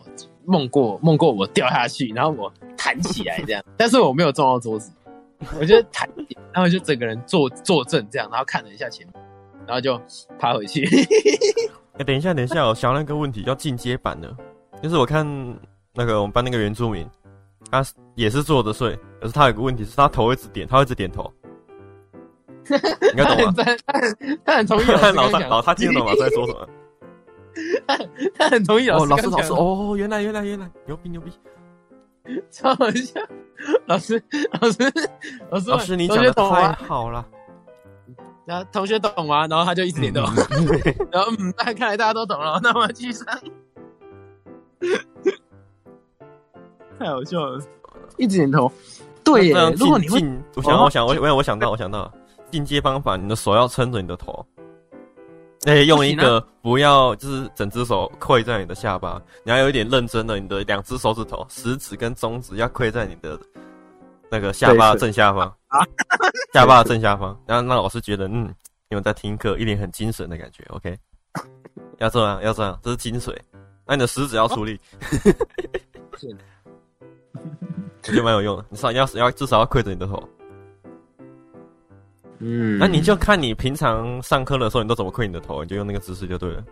[0.46, 4.92] 梦过梦过我掉下去，然后我弹起来这样，但是我没有撞到桌子，
[5.61, 6.09] 我就弹，
[6.52, 9.14] 然后就整个人坐坐正这样，然后看了一下前面，
[9.66, 10.00] 然后就
[10.38, 10.85] 爬回去。
[11.94, 14.35] 哎、欸，等一下，等一下，我想到一个问题，要进阶版的，
[14.82, 15.26] 就是我看
[15.94, 17.09] 那个我们班那个原住民，
[17.70, 21.32] 他也是坐着睡，可是他有个问题是他头一直点，他会一直点头，
[22.68, 23.54] 你该懂吗？
[24.44, 26.12] 他很同意老他老他听得懂吗？
[26.20, 26.68] 在说什么？
[28.37, 29.05] 他很同意老师。
[29.05, 31.33] 哦，老师老师，哦，原来原来原来，牛逼牛逼，
[32.51, 33.21] 超好笑，
[33.87, 34.23] 老师
[34.61, 34.92] 老师
[35.51, 37.27] 老师老师，你讲的太好了。
[38.45, 39.47] 然后同学懂吗？
[39.49, 40.21] 然后他就一直点头。
[41.11, 43.27] 然后嗯，那看来大家都懂了，那我们继续上。
[46.99, 47.61] 太好笑了，
[48.16, 48.71] 一直点头。
[49.25, 50.23] 对耶，如果你会，
[50.55, 52.12] 我想，我想，我我我想到，我想到
[52.51, 54.47] 进阶方法，你的手要撑着你的头。
[55.66, 63.37] 哎，用一个不要就是整只手跪在你的下巴，你要有一点认真的，你的两只手指头，食指跟中指要跪在你的
[64.31, 65.52] 那个下巴正下方。
[65.66, 65.85] 啊，
[66.55, 68.55] 下巴的正下方，然后让老师觉得，嗯，
[68.88, 70.64] 你们在听课，一脸很精神的感觉。
[70.68, 70.96] OK，
[71.98, 73.37] 要这样，要这样，这是精髓。
[73.85, 74.81] 那你的食指要出力，
[76.12, 76.16] 我
[78.02, 78.64] 觉得蛮有用的。
[78.68, 80.22] 你上要要至少要跪着你的头。
[82.38, 86.62] 嗯，那你就看你平常上课的时候，你都怎么困你的头，你就用那个姿势就对了。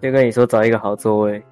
[0.00, 1.42] 就跟你说，找一个好座位，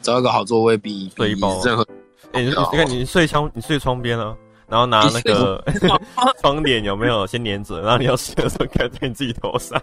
[0.00, 1.86] 找一个好座位比睡包任何。
[2.32, 4.36] 哎、欸，你看你睡窗，你睡窗边啊。
[4.66, 5.62] 然后拿那个
[6.40, 7.82] 窗帘有没有先粘着？
[7.82, 9.80] 然后你要睡的时候盖在你自己头上。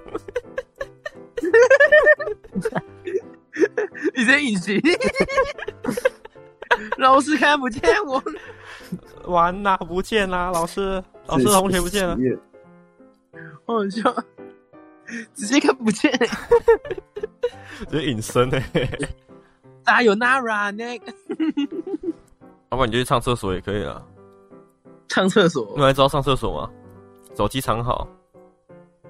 [4.16, 4.82] 你在隐形，
[6.98, 8.22] 老师看不见我。
[9.26, 12.18] 完啦，不见啦，老师，老师同学不见了。
[13.66, 14.14] 好笑，
[15.34, 16.12] 直接看不见，
[17.90, 18.64] 直接隐身哎。
[19.86, 21.14] 哪有 Nara 那个？
[22.70, 24.06] 要不然你就去上厕所也可以了。
[25.10, 26.70] 上厕所，你还知道上厕所吗？
[27.36, 28.08] 手机藏好，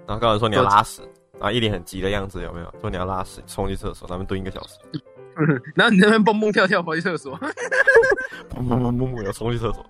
[0.08, 1.02] 然后刚才说你要拉屎，
[1.34, 2.74] 然后一脸很急的样子，有没有？
[2.80, 4.80] 说你要拉屎，冲去厕所，咱们蹲一个小时。
[5.76, 7.38] 然后你那边蹦蹦跳跳跑去厕所，
[8.50, 9.86] 蹦蹦蹦蹦蹦要冲去厕所，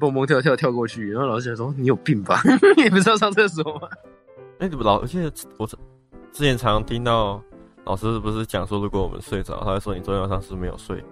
[0.00, 2.40] 蹦蹦跳跳跳过去，然后老师就说：“你有病吧？
[2.76, 3.88] 你不是要上厕所吗？”
[4.58, 5.00] 哎，怎么老？
[5.00, 7.42] 而且我之前常常听到
[7.84, 11.04] 老师不是讲说，如果我们睡着，他会说你昨天晚上是没有睡。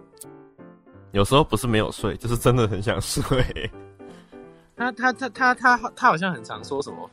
[1.12, 3.22] 有时候不是没有睡，就是真的很想睡。
[4.76, 7.08] 他他他他他他好像很常说什么，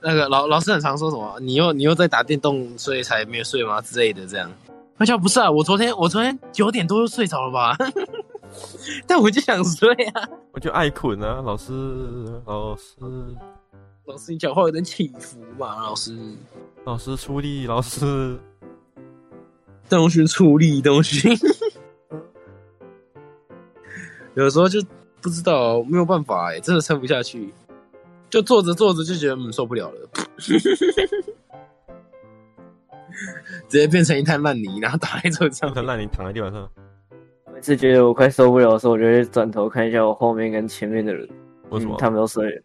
[0.00, 3.80] 那个老老师很常说什么，你又你又在打电动，所以才没有睡吗？
[3.80, 4.50] 之类的这样。
[4.98, 7.76] 他说不是啊，我昨天我昨天九点多就睡着了吧，
[9.06, 11.72] 但我就想睡啊，我就爱困啊，老师
[12.46, 12.94] 老师。
[14.06, 16.16] 老师你讲话有点起伏嘛，老师。
[16.84, 18.38] 老师出力，老师。
[19.88, 21.28] 东西出力东西。
[24.34, 24.80] 有时候就
[25.20, 27.52] 不知道，没有办法哎，真的撑不下去，
[28.36, 30.10] 就坐着坐着就觉得嗯受不了了，
[33.66, 36.70] 直接变成一滩烂泥，然后躺在桌上，一滩烂泥躺在地板上。
[37.54, 41.26] 每次觉得我快受不了的时候，我就会转头看一下我后面跟前面的人，
[41.70, 41.96] 为什么？
[41.96, 42.62] 嗯、他们都睡了，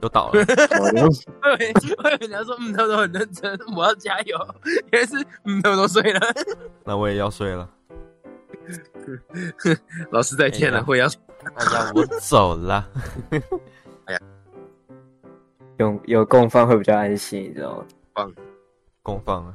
[0.00, 0.40] 都倒了。
[0.80, 1.02] 我以为
[2.02, 4.38] 我以为你要说嗯，他们都很认真，我要加油。
[4.90, 6.20] 原来是嗯，他们都睡了，
[6.82, 7.68] 那我也要睡了。
[10.12, 11.06] 老师再见了，会要
[11.56, 12.88] 哎呀，我走了。
[14.06, 14.20] 哎呀，
[15.80, 17.84] 有有共放会比较安心，你知道吗？
[18.14, 18.32] 放
[19.02, 19.54] 共放啊，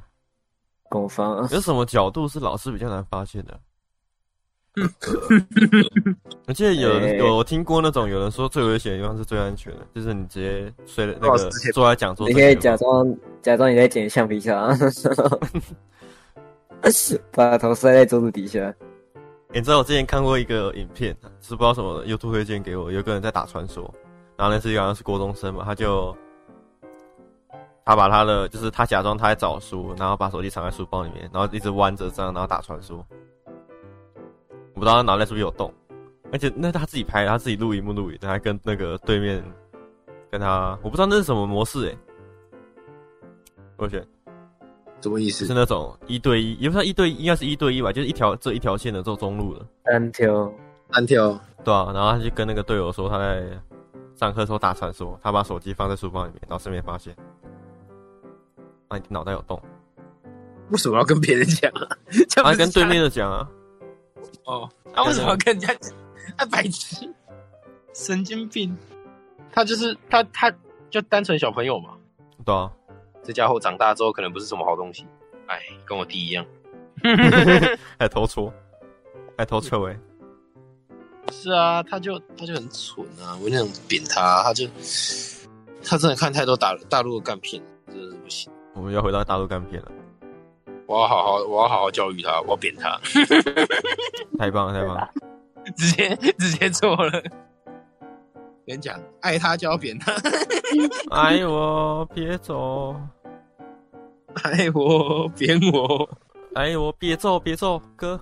[0.89, 1.47] 共放啊。
[1.53, 3.59] 有什么角度是老师比较难发现的？
[6.47, 14.75] 我记得有人有听过那种有人说最危险的地方是最安全的，就是你直接睡了那个坐在讲桌，你可以假装假装你在捡橡皮擦，
[17.31, 18.73] 把头塞在桌子底下。
[19.53, 23.93] 你知道我之前看过一个影片，是不知道什么 YouTube 推荐给我，有个人在打传说，
[24.37, 26.15] 然后那次好像是国中生嘛，他就
[27.85, 33.05] 他把他的就是他假装他在找书，然后把手机藏在书包里面，然后一直弯着这样，然后打传说。
[34.73, 35.73] 我不知道他脑袋是不是有洞，
[36.31, 39.41] 而且那他自己拍，他自己录一幕录影，他还跟那个对面
[40.29, 41.97] 跟他，我不知道那是什么模式诶、欸。
[43.77, 44.05] 我选。
[45.01, 45.45] 什么意思？
[45.45, 50.51] 是那种一对一，也不算一对一，应该是一对一吧，就是一条这一条线的做中路的单挑，
[50.91, 51.91] 单挑，对啊。
[51.93, 53.43] 然后他就跟那个队友说他在
[54.15, 57.15] 上课时候打传说，他把手机放在书包里面，然后顺便发现，
[58.87, 59.61] 啊，你脑袋有洞，
[60.71, 61.87] 为什么要跟别人讲啊？
[62.35, 63.49] 他还跟对面的讲啊。
[64.45, 65.93] 哦，他为什么要跟人家讲？
[66.37, 67.13] 他白痴，
[67.93, 68.75] 神经病。
[69.51, 70.51] 他就是他，他
[70.89, 71.91] 就单纯小朋友嘛。
[72.43, 72.71] 对啊。
[73.23, 75.05] 这家伙长大之后可能不是什么好东西，
[75.47, 76.45] 哎，跟我弟一样，
[77.97, 78.53] 还偷戳，
[79.37, 79.97] 还偷戳哎，
[81.31, 84.67] 是啊，他就他就很蠢啊，我那种扁他，他就
[85.83, 88.51] 他真的看太多大大陆的干片，真的是不行。
[88.73, 89.91] 我们要回到大陆干片了，
[90.87, 92.99] 我要好好我要好好教育他，我要扁他，
[94.37, 95.09] 太棒了太棒了，
[95.75, 97.11] 直接直接做了。
[98.67, 100.11] 跟你讲，爱他就要扁他，
[101.11, 102.95] 爱我别走。
[104.43, 106.09] 爱我，扁我，
[106.55, 108.19] 爱我，别揍，别揍，哥，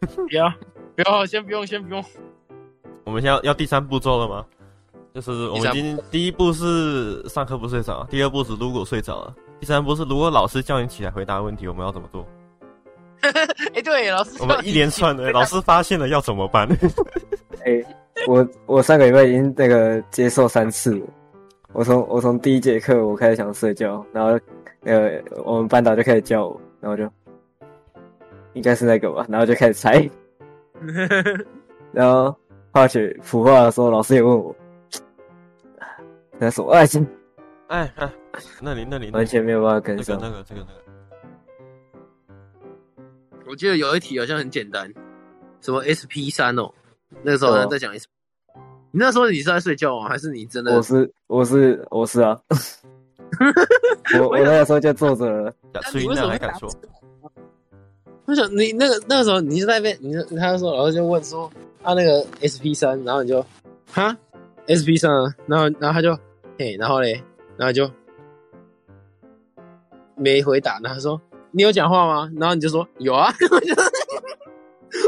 [0.00, 0.50] 不要，
[0.96, 2.02] 不要，先不用，先不用。
[3.04, 4.44] 我们现在要要第三步骤了吗？
[5.12, 12.26] 就是我们今天第一步是上课不睡着，第二步是如果睡着了，第三步是如果老师叫你起来回答问题，我们要怎么做？
[13.20, 13.30] 哎、
[13.74, 16.68] 欸，对，老师，我们一连串的，老师发现了要怎么办？
[17.64, 17.86] 哎、欸，
[18.26, 21.06] 我我上个礼拜已经那个接受三次了，
[21.72, 24.38] 我从我从第一节课我开始想睡觉，然后。
[24.84, 27.06] 呃，我们班导就开始叫我，然后就
[28.54, 30.08] 应该是那个吧，然后就开始猜。
[31.92, 32.34] 然后
[32.72, 34.54] 化学普化的时候，老师也问我，
[36.38, 37.06] 他说：“爱心，
[37.68, 38.12] 哎哎，
[38.60, 40.18] 那里那里完全没有办法跟上。
[40.20, 40.66] 那个”那个这个那
[43.06, 44.92] 个，我记得有一题好像很简单，
[45.60, 46.72] 什么 SP 三哦，
[47.22, 48.06] 那个时候好像在讲 SP。
[48.92, 50.08] 你那时候你是在睡觉吗？
[50.08, 50.74] 还是你真的？
[50.74, 52.40] 我是我是我是啊。
[54.18, 55.54] 我我那个时候就坐着了，
[55.90, 56.68] 所以那还敢说？
[58.30, 61.50] 我想你那个那个时候你是在那边，你他就说，然后就问说
[61.82, 63.44] 他那个 SP 三，然后你就
[63.90, 64.16] 哈
[64.70, 65.10] SP 三，
[65.46, 66.16] 然后然后他就
[66.56, 67.20] 嘿，然后嘞，
[67.56, 67.90] 然后就
[70.14, 71.20] 没回答，然后他说
[71.50, 72.30] 你有讲话吗？
[72.36, 73.74] 然后你就说有啊， 我就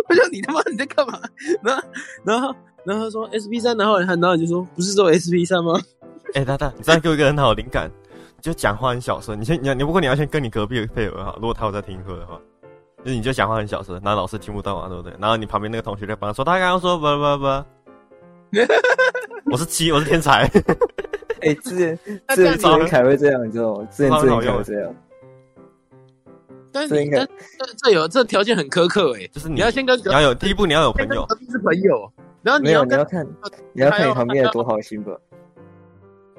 [0.08, 1.20] 我说你他妈你在干嘛？
[1.62, 1.82] 然后
[2.24, 2.54] 然后
[2.84, 5.80] 然后他说 SP 三，然后然后你就说不是说 SP 三吗？
[6.34, 7.88] 哎、大大，你再给我一个很好的灵感。
[8.40, 12.40] 就讲话很小声，你先你你不过你要先跟你隔壁的配合哈，如果他有在听课的话，
[13.04, 15.12] 就是你就讲话很小声，然后老师听不到啊，对不对？
[15.18, 17.46] 然后你旁边那个同学在帮他说，他刚刚说不不不，
[19.52, 20.48] 我是七，我是天才。
[21.40, 21.98] 哎、欸，之前
[22.34, 23.84] 之前张凯会这样，你知道吗？
[23.90, 24.94] 之前之前凯会这样。
[26.74, 27.28] 但是这这
[27.76, 32.10] 这有这条件很苛刻哎、欸，就是你，你要先跟你要有第一步，你要有朋友，是朋友，
[32.42, 33.26] 然后你要你要看
[33.72, 35.12] 你要看你旁边有多好心吧。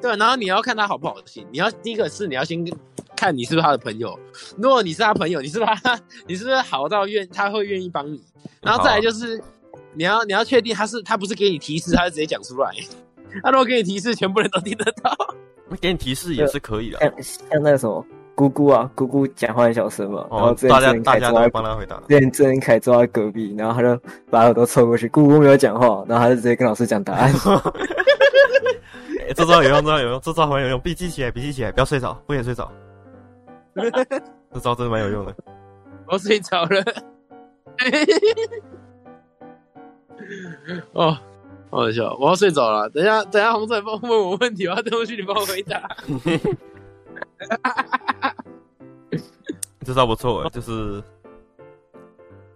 [0.01, 1.45] 对，然后你要看他好不好心。
[1.51, 2.73] 你要第一个是你要先跟
[3.15, 4.17] 看你是不是他的朋友。
[4.57, 5.99] 如果你是他朋友，你是不是他？
[6.27, 8.21] 你是不是好到愿他会愿意帮你？
[8.61, 9.41] 然后再来就是，
[9.93, 12.71] 你要你要确定他是他不是给你提示，他是直接讲出来。
[13.43, 15.11] 他如果给你提示，全部人都听得到。
[15.81, 18.05] 给你提示也是可以的，像像那个什么
[18.35, 21.99] 姑姑啊，姑姑讲话很小声嘛，哦、然后大家大家都会帮他回答。
[22.07, 23.99] 之前郑凯坐在隔壁，然后他就
[24.29, 27.33] 把耳朵凑过去，姑姑没有讲话，然后他就直接跟老师讲答案。
[27.33, 27.39] 欸、
[29.33, 32.71] 这招有用，这招有用，这招很有用，笔记起来，笔记起来，不要睡着，不许睡着。
[34.53, 35.35] 这招真的蛮有用的。
[36.07, 36.83] 我睡着了。
[40.93, 41.17] 哦。
[41.71, 42.87] 好好笑，我要睡着了。
[42.91, 45.89] 等一下，等一下，红仔帮问我问题，我要等回去，你帮我回答。
[49.83, 51.01] 这招不错，就是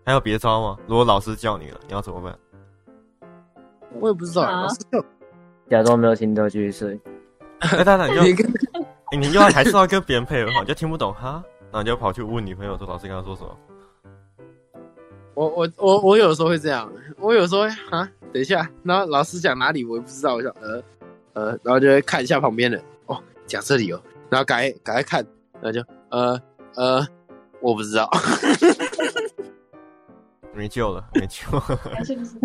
[0.05, 0.77] 还有别招吗？
[0.85, 2.37] 如果老师叫你了，你要怎么办？
[3.99, 4.43] 我也不知道。
[4.43, 5.03] 啊、老师叫
[5.67, 7.01] 假装没有听到，继续睡。
[7.57, 8.35] 哎，大胆，你
[9.11, 13.57] 你又要还是要跟别人配合好，你 就听不懂哈，然后你就跑去问女朋友说：“老师刚刚说什么？”
[15.33, 18.09] 我我我我有时候会这样，我有时候会啊。
[18.33, 20.83] 等一下，然后老师讲哪里我也不知道，我想呃
[21.33, 25.25] 呃，然后就会看一下旁边的哦，讲这里哦，然后赶快赶快看，
[25.61, 26.41] 然后就呃
[26.75, 27.07] 呃，
[27.61, 28.09] 我不知道，
[30.57, 31.79] 没救了，没救了，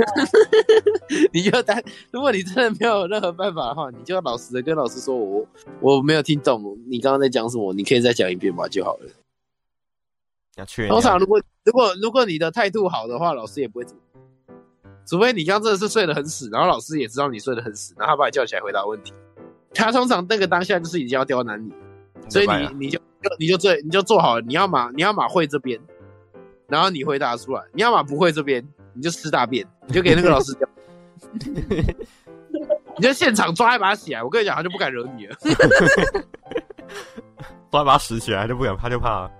[1.32, 5.46] 你就当，如果你真的没有任何办法的话，你就老实的跟老师说我
[5.80, 9.06] 我没有听懂你刚刚在讲什么，你可以再讲一遍吧就好了。
[10.56, 10.90] 要确认。
[10.90, 14.02] 通常如果如果如果你的态度好的话，老师也不会怎么。
[15.06, 19.12] 除非你刚刚真的是睡得很死，然后老师也知道你睡得很死，然后他把你叫起来回答问题。
[19.74, 21.72] 他通常那个当下就是已经要刁难你，
[22.28, 23.00] 所以你你就
[23.38, 25.80] 你就做你就做好了，你要嘛你要嘛会这边，
[26.72, 30.66] 然后你回答出来，你要么不会这边，你就吃大便，你就给那个老师讲，
[32.96, 35.36] 你就现场抓一把起来，我跟你讲，他就不敢惹你了。
[37.70, 39.30] 抓一把屎起来，他就不敢，他就怕了。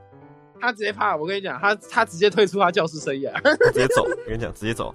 [0.60, 4.94] 他直接怕，我跟你讲，他他直接退出他教师生涯，他直接走，我跟你讲，直接走。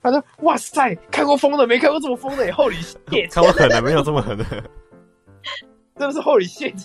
[0.00, 4.44] 他说：“哇塞，看过疯的，没看过这么疯的耶！Holy shit，看过狠的，没有这么狠的，
[5.98, 6.82] 真的是 Holy shit。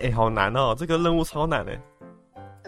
[0.00, 1.80] 哎、欸，好难哦，这个任务超难哎。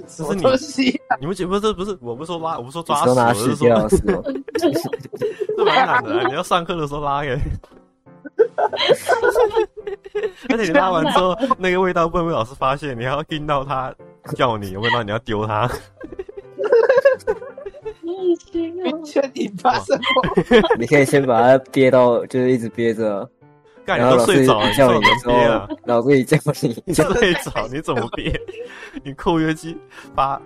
[0.06, 1.16] 什么东西、啊？
[1.20, 1.94] 你们姐不是不是？
[2.00, 3.04] 我不是说拉，我不是说抓
[3.34, 4.22] 屎，我是说
[5.56, 6.26] 这蛮难的、啊。
[6.28, 7.38] 你要上课的时候拉耶，
[10.48, 13.94] 而且你拉完之后，那个味道不能被老师发现，你还要听到他
[14.34, 15.70] 叫你，有味道你要丢他。”
[18.02, 18.34] 你
[19.04, 20.24] 确定发生过？
[20.78, 23.28] 你可以先把它憋到，就是一直憋着，
[23.84, 28.32] 然后老师叫你的时候，老师一叫你， 你睡着，你怎么憋？
[29.02, 29.76] 你括约肌
[30.14, 30.40] 发，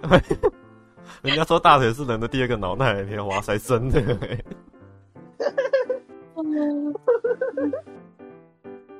[1.22, 4.00] 人家说大腿是人的第二个脑袋，天哇塞，真的。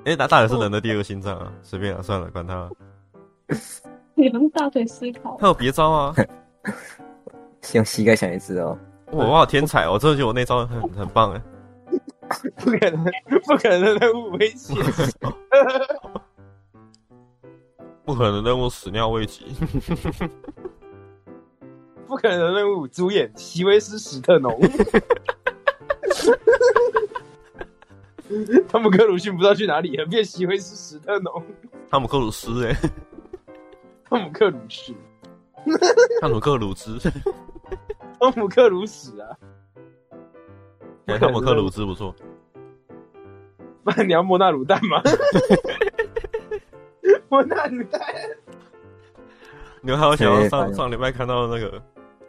[0.05, 2.71] 哎，那大腿是人的第二个心脏啊，随便啊，算了，管他。
[4.15, 5.37] 你用大腿思考？
[5.41, 6.15] 他有别招啊？
[7.75, 8.79] 用膝盖想一次哦！
[9.11, 9.93] 我我好天才哦！
[9.95, 11.43] 我真的觉得我那招很很棒哎！
[12.57, 13.05] 不可能，
[13.45, 14.77] 不可能的任务危险！
[18.05, 19.45] 不可能的任务始料未及！
[22.07, 24.61] 不可能的任务主演席维斯史特农！
[28.69, 31.43] 汤姆克鲁逊不知道去哪里了，变席维斯史特农！
[31.91, 32.75] 汤姆克鲁斯哎！
[34.09, 34.95] 汤姆克鲁逊！
[36.21, 36.99] 汤姆克鲁兹！
[38.21, 39.37] 汤姆克鲁斯啊！
[41.07, 42.15] 汤、 欸、姆克鲁兹不错。
[43.85, 45.01] 那 你要莫纳卤蛋吗？
[47.29, 48.01] 莫纳卤蛋。
[49.81, 51.81] 你们还有想要上上礼拜看到那个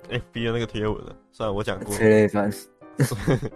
[0.10, 1.16] FB 的那个贴文的？
[1.32, 1.94] 算了，我讲过。
[1.96, 2.52] 催泪番。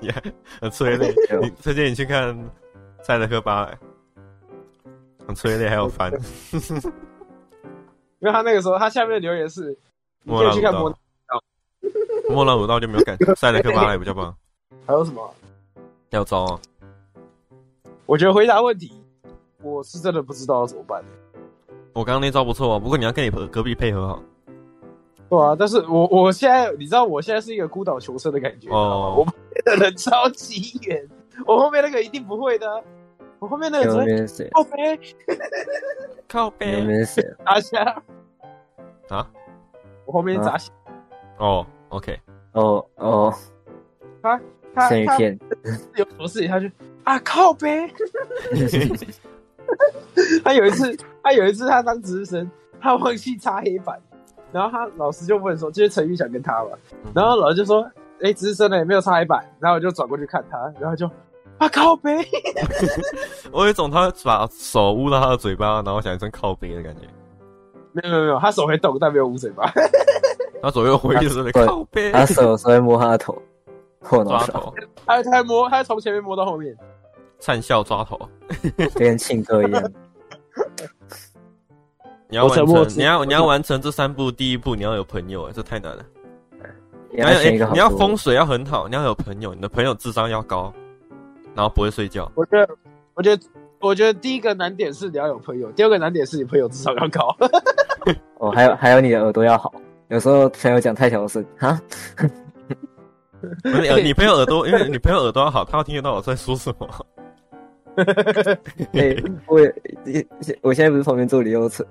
[0.02, 0.12] 也
[0.60, 1.14] 很催泪。
[1.42, 2.36] 你推荐你去看
[3.04, 3.74] 《赛德克·巴莱》，
[5.28, 6.12] 很催泪，还有番。
[8.20, 9.78] 因为他那个时候，他下面的留言是：
[10.24, 10.96] 你可以去看莫。
[12.30, 14.36] 莫兰鲁道就没有感觉，赛德克巴莱比较棒。
[14.92, 15.34] 还有什么？
[16.12, 16.60] 还有招啊！
[18.06, 19.02] 我觉得回答问题，
[19.64, 21.02] 我是真的不知道要怎么办。
[21.94, 24.22] 我刚刚那招不错啊，不过你要跟你隔壁配合好。
[25.30, 28.70] 对啊，但是我我现在你知道，我现在是一个孤岛求生的感觉。
[28.70, 29.16] 哦。
[29.18, 31.08] 我后面的人超级远，
[31.48, 32.84] 我后面那个一定不会的。
[33.39, 35.00] 我后面那个人靠背，
[36.28, 36.82] 靠北。
[36.82, 37.24] 后面谁？
[37.46, 38.04] 阿霞。
[39.08, 39.26] 啊？
[40.06, 40.70] 我后面砸下。
[41.38, 41.66] 哦。
[41.88, 42.20] OK，
[42.52, 43.34] 哦哦，
[44.74, 45.24] 他他他
[45.96, 46.50] 有什么事情？
[46.50, 46.68] 他就
[47.04, 47.90] 啊靠北，
[50.44, 52.50] 他有一次，他有一次，他当值日生，
[52.80, 54.00] 他忘记擦黑板，
[54.52, 56.70] 然后他老师就问说：“这是陈玉想跟他吧？”
[57.14, 57.82] 然后老师就说
[58.22, 58.78] ：“哎、欸，值日生呢？
[58.78, 61.10] 也没有擦黑板。”然后我就转过去看他，然后就
[61.58, 62.18] 啊靠背，
[63.52, 67.02] 我有一种他把手捂到他的嘴巴，然后想一声靠背的感觉。
[67.94, 69.72] 没有没有没有，他手会动，但没有捂嘴巴。
[70.62, 73.36] 他左右挥就是靠背，他手手会摸他的头，
[74.02, 74.74] 后脑勺，
[75.06, 76.76] 他他摸，他从前面摸到后面，
[77.39, 78.20] 灿笑抓头，
[78.78, 79.84] 就 跟庆哥一样。
[82.28, 86.04] 你要完成，你要你要完成这三步，第一步你要有朋友，哎，这太难了。
[87.12, 90.74] 你要哎，你要风水要很好，你要有朋友，你的朋友智商要高，
[91.54, 92.32] 然后不会睡觉。
[92.36, 92.74] 我觉得，
[93.16, 93.43] 我觉得，
[93.82, 97.36] 我觉得第一个难点是你要有朋友，第二个难点是你朋友智商要高。
[98.39, 99.74] 哦，还有还有你的耳朵要好，
[100.08, 101.45] 有时候朋友讲太小声
[103.64, 103.80] 啊。
[103.98, 106.88] 你你朋友耳朵，因为你朋友耳朵要好，他要听得到我在说什么。
[108.94, 109.60] 欸、 我
[110.62, 111.86] 我现在不是旁边坐李优成，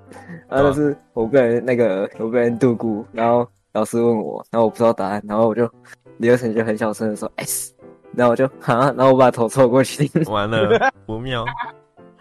[0.48, 5.70] 啊，但是我不能那个我不能度过，然后老师问我，然后我不知道答案，然后我就
[6.16, 7.74] 李优成就很小声的说 S，
[8.14, 11.44] 然后我就啊，然后我把头凑过去，完了 不妙，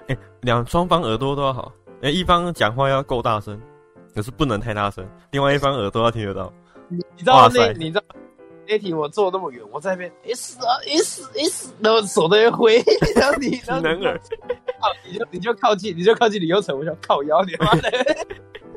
[0.08, 1.72] 哎、欸，两双方耳朵都要好，
[2.02, 3.58] 哎、欸，一方讲话要够大声，
[4.14, 6.52] 可是不能太大声，另外一方耳朵要听得到，
[6.90, 8.04] 你知道那你知道。
[8.70, 12.76] 那题我坐那么远，我在那边 S 啊 S S，然后手在那挥，
[13.16, 14.16] 然后你然后你，然
[14.80, 17.92] 后你就你就靠近，你就靠近李优成，我想靠腰你妈的！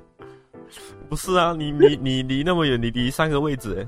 [1.10, 3.86] 不是啊，你你你离那么远，你离三个位置哎。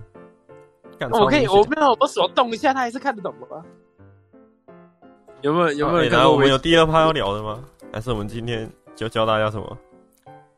[1.10, 3.64] 我可以，我没有，我手动一下，他还是看得懂的吗？
[5.40, 6.10] 有没有有没有？
[6.10, 7.64] 然后、欸、我们有第二趴要聊的吗？
[7.92, 9.78] 还是我们今天就教大家什么？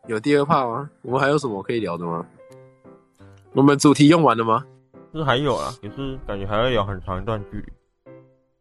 [0.08, 0.90] 有第二趴吗？
[1.02, 2.26] 我们还有什么可以聊的吗？
[3.52, 4.64] 我们主题用完了吗？
[5.16, 7.72] 是还有啊，也是感觉还要聊很长一段距离，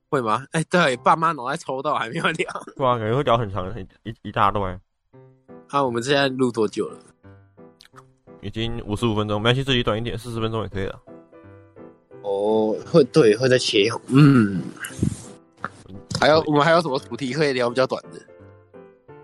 [0.10, 0.46] 会吗？
[0.52, 4.80] 哎、欸，对，爸妈脑袋抽到还没有聊，对啊，感觉会聊很长一一一大段。
[5.70, 6.98] 啊，我们现在录多久了？
[8.42, 11.02] 已经五十五分钟，没关系，自己短一点，四十分钟也可以了。
[12.22, 13.90] 哦，会对，会再切。
[14.08, 14.62] 嗯，
[16.20, 18.20] 还有我们还有什么主题可以聊比较短的？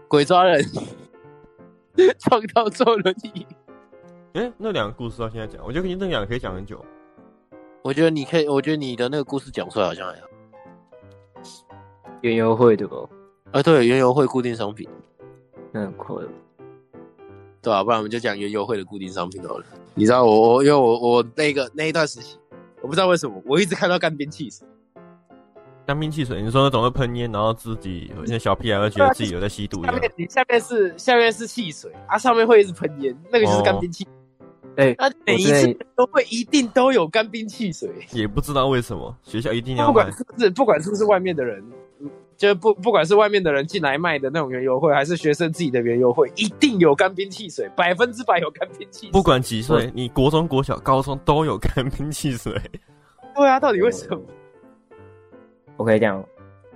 [0.07, 0.63] 鬼抓人，
[2.19, 3.45] 创造坐轮椅。
[4.33, 6.83] 哎、欸，那两个故事到现在讲，我觉得你那两个可以讲很久。
[7.83, 10.27] 我觉得你可以，我觉得你的那个故事讲出来好像还好。
[12.21, 13.09] 园游会对不？
[13.51, 14.87] 啊，对，园游会固定商品，
[15.71, 16.27] 那很酷的，
[17.61, 19.65] 对啊，不然我们就讲园游会的固定商品好了。
[19.95, 22.37] 你知道我，我因为我我那个那一段时期，
[22.81, 24.67] 我不知道为什么，我一直看到干冰汽水。
[25.87, 29.93] 干冰汽水，你说那种会喷烟，然后自己那小屁孩会觉得自己有在吸毒一样。
[29.93, 34.13] 下面你下面是下面是汽水啊，上面会一直喷烟，那个就是干冰汽水。
[34.77, 37.89] 哎、哦，啊，每一次都会一定都有干冰汽水。
[38.11, 41.63] 也不知道为什么学校一定要不管是不是不管是不是外面的人，
[42.37, 49.11] 就不不管是外面的人进来卖的那种园游会，还是学生自己的园游会，一定有干冰汽水，百分之百有干冰汽水。
[49.11, 52.53] 不管几岁，你国中、国小、高中都有干冰汽水。
[53.35, 54.21] 对啊，到底为什么？
[55.77, 56.23] 我可以讲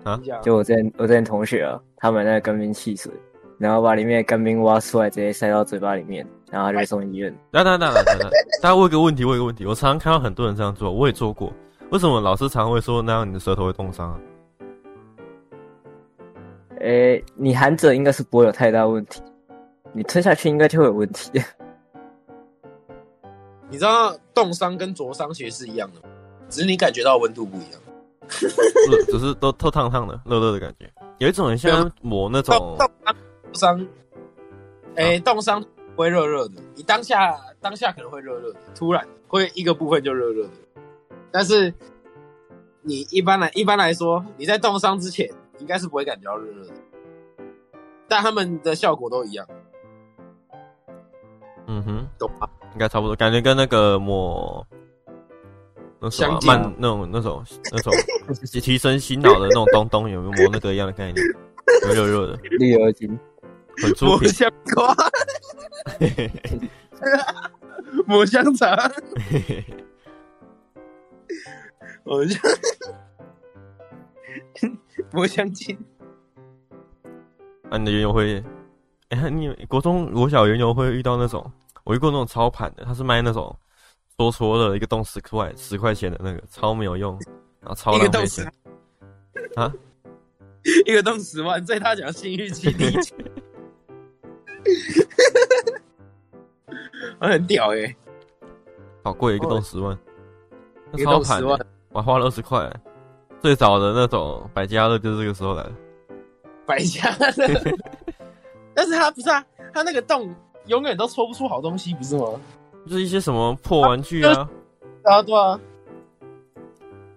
[0.04, 3.12] 啊，就我之前我之前同学啊，他买那个干冰汽水，
[3.58, 7.30] 然后把里面的干冰挖出来，直接塞到嘴巴里面，然后他就送医院。
[7.52, 8.30] 等等等等等等，
[8.64, 11.52] 大家问一个问题，问一个问题，我常常看到很多人这样做，我也做过。
[11.92, 14.18] 为什么老师常会说那样你的舌头会冻伤啊？
[16.80, 19.22] 诶、欸，你含着应该是不会有太大问题，
[19.92, 21.30] 你吞下去应该就会有问题。
[23.70, 26.00] 你知道冻伤跟灼伤其实是一样的，
[26.48, 27.82] 只是你感觉到温度不一样。
[28.30, 28.48] 是，
[29.12, 32.90] 只是都透烫烫的、热热的感觉，有一种很像抹那种冻
[33.52, 33.86] 伤。
[34.96, 35.62] 哎，冻伤
[35.96, 40.50] 会热热的，你当下当下可能会热热的，突然会一个部分就热热的。
[41.32, 41.74] 但是
[42.82, 45.30] 你一般来一般来说，你在冻伤之前
[45.60, 46.74] 应该是不会感觉到热热的，
[48.08, 49.48] 但他们的效果都一样。
[51.68, 52.48] 嗯哼，懂吗？
[52.74, 54.66] 应该差不多，感觉跟那个抹。
[55.98, 56.10] 那
[56.46, 57.92] 慢那种那种那种
[58.62, 61.16] 提升心脑的那种东东，有没有摸那个一样的概念？
[61.82, 63.18] 热热热的绿油精，
[63.82, 64.30] 很出品。
[64.30, 64.96] 香瓜，
[68.06, 68.78] 抹香肠，
[72.04, 72.36] 我就
[75.12, 75.78] 抹香精。
[77.70, 78.44] 啊，你的园游会，
[79.10, 81.52] 哎、欸，你国中国小园游会遇到那种，
[81.84, 83.58] 我遇过那种操盘的，他是卖那种。
[84.18, 87.20] 多戳的一个洞十块十块钱的那个超没有用，
[87.60, 88.50] 然后超浪费钱
[89.58, 89.70] 啊！
[90.88, 92.98] 一个洞十万，在他讲信誉基地，
[97.20, 97.96] 很屌哎、欸！
[99.04, 99.98] 好贵，一个洞十万，
[100.92, 101.58] 那超盘，我
[101.94, 102.72] 还花了二十块。
[103.42, 105.72] 最早的那种百家乐就是这个时候来的，
[106.66, 107.76] 百家乐，
[108.74, 110.34] 但是他不是啊，他那个洞
[110.66, 112.26] 永远都抽不出好东西，不是吗？
[112.88, 114.50] 就是一些什么破玩具啊，
[115.04, 115.60] 啊对啊，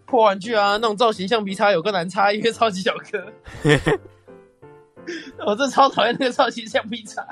[0.05, 3.24] 破玩具啊，那种造型橡皮擦有个难擦，因为超级小颗。
[5.47, 7.27] 我真的超讨厌那个超级橡皮擦。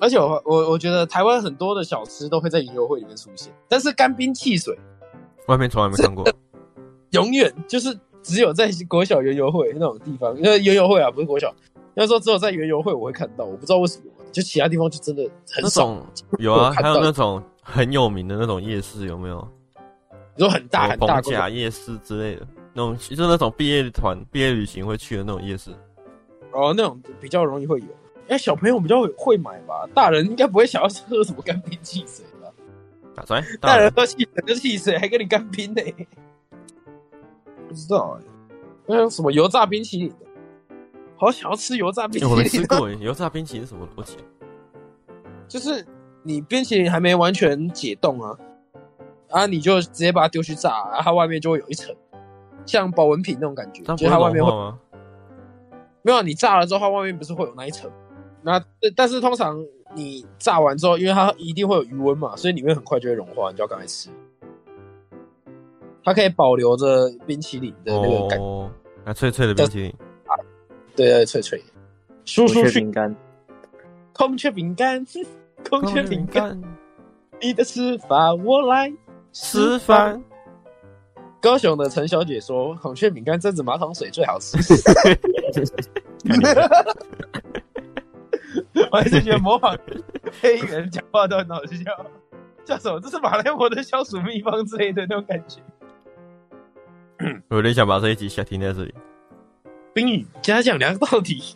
[0.00, 4.78] 而且我我我觉得台湾很多的小吃都会在云游会里面出现，但是干冰汽水，
[5.48, 6.22] 外面从来没看过，
[7.12, 11.54] 永远就是只有在国小园游会那种地方，因为园游会啊不是国小，
[11.94, 16.06] 要说只有在园游会我会看到，我不知道为什么，就其他地方就真的很少。
[16.38, 19.48] 有啊，还有那种很有名的那种夜市有没有？
[20.34, 22.46] 你说很大很大假夜市之类的
[22.76, 25.70] 那种，就是那种毕业团毕业旅行会去的那种夜市。
[26.52, 27.86] 哦，那种比较容易会有。
[28.28, 32.52] 哎，小朋友比较会买吧，大人应该不会想要喝什么干冰汽水吧？
[33.14, 35.82] 打算大人喝汽水就汽水，还跟你干冰呢？
[37.66, 38.24] 不知道哎，
[38.86, 40.26] 那有什么油炸冰淇淋的？
[41.16, 42.30] 好想要吃油炸冰淇淋。
[42.30, 44.18] 我没吃过哎，油炸冰淇淋是什么逻辑？
[45.48, 45.86] 就是
[46.22, 48.38] 你冰淇淋还没完全解冻啊，
[49.30, 51.94] 啊，你就直接把它丢去炸，然后它外面就会有一层，
[52.66, 54.78] 像保温瓶那种感觉，就它外面会吗？
[56.02, 57.90] 没有，你炸了之后，它外面不是会有那一层？
[58.42, 58.62] 那
[58.94, 59.56] 但是通常
[59.94, 64.10] 你炸完之后，因为它一定会有余温嘛，所以里面很快就会融化，你就要赶快吃。
[66.04, 68.70] 它可以保留着冰淇淋的那个感觉，
[69.04, 69.90] 那、哦、脆脆的冰淇淋，
[70.26, 70.38] 啊、
[70.94, 71.60] 对对，脆脆。
[72.24, 73.14] 酥酥饼干，
[74.12, 75.04] 孔雀饼干，
[75.68, 76.60] 孔雀饼干，
[77.40, 78.92] 你的吃法我来
[79.32, 80.22] 示范。
[81.46, 84.58] 高雄的陈小姐说，孔雀饼干榛子马桶水最好吃。
[88.90, 89.78] 我还是觉得模仿
[90.42, 91.76] 黑人讲话都很好笑，
[92.64, 92.98] 叫什么？
[92.98, 95.60] 这是马来貘的消暑秘方之类的那种感觉。
[97.46, 98.92] 我有点想把这一集先停在这里。
[99.94, 101.54] 冰雨加酱凉到底，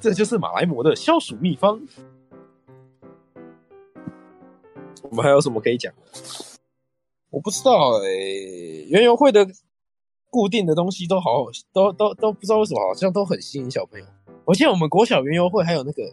[0.00, 1.78] 这就是马来貘的消暑秘方。
[5.02, 5.92] 我们还有什么可以讲？
[7.30, 9.46] 我不知道哎、欸，园游会的
[10.30, 14.06] 固定的东西都好好，都都都不知道为什么好像都很吸引小朋友。
[14.44, 16.10] 我记得我们国小园游会还有那个，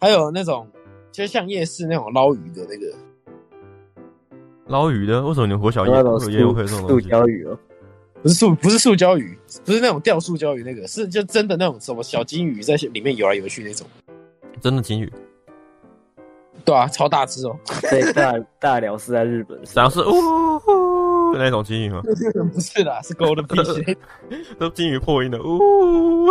[0.00, 0.66] 还有那种，
[1.12, 2.94] 就像夜市那种捞鱼的那个，
[4.68, 5.22] 捞鱼的？
[5.22, 6.98] 为什么你们国小园游会这种
[7.28, 7.58] 鱼哦，
[8.22, 13.86] 不是塑，不是塑胶鱼，不是那种钓塑胶鱼，那个是就真的那种什么小金鱼在里面游来游去那种，
[14.62, 15.12] 真的金鱼？
[16.64, 17.58] 对啊，超大只哦！
[17.90, 22.02] 对，大大寮是在日本，然后是呜呼那种金鱼吗？
[22.02, 23.96] 不是啦，是 Golden Fish，
[24.58, 26.30] 都金鱼破音的呜。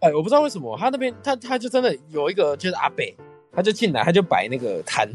[0.00, 3.16] 哎，我不知道为什么他那边他他就真的有一个就是阿北，
[3.52, 5.08] 他就进来他就摆那个摊，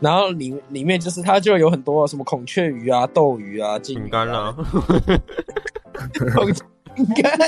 [0.00, 4.54] 然后里里面就是他就有很多什么孔雀鱼啊、斗鱼啊、金鱼干啊，
[6.34, 6.62] 孔雀
[6.94, 7.38] 饼干，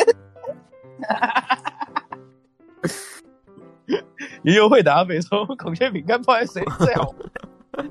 [4.43, 7.15] 园游会的阿北说孔雀饼干泡在水里最好，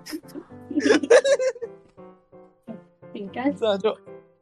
[3.11, 3.95] 饼干这样就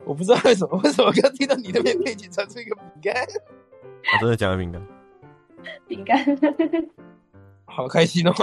[0.05, 3.13] 我不知道为什么为什么刚听到你那边背景传出一个饼干。
[3.15, 4.87] 我、啊、真的讲了饼干，
[5.87, 6.23] 饼干，
[7.65, 8.33] 好开心哦！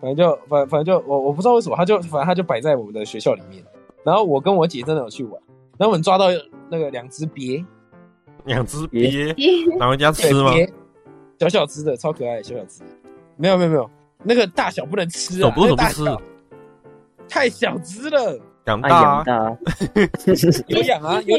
[0.00, 3.64] 反正就反反正就我我不知道为什么，他就反正他就摆在我们的学校里面。
[4.04, 5.32] 然后我跟我姐真的有去玩，
[5.76, 6.26] 然后我们抓到
[6.70, 7.64] 那个两只鳖，
[8.44, 9.34] 两只鳖，
[9.78, 10.52] 拿回家吃吗？
[11.38, 12.82] 小小只的，超可爱，小小只。
[13.36, 13.90] 没有没有没有，
[14.24, 16.04] 那个大小不能吃啊，不是不吃，
[17.28, 19.24] 太小只了，养大，
[20.66, 21.36] 有养啊 有。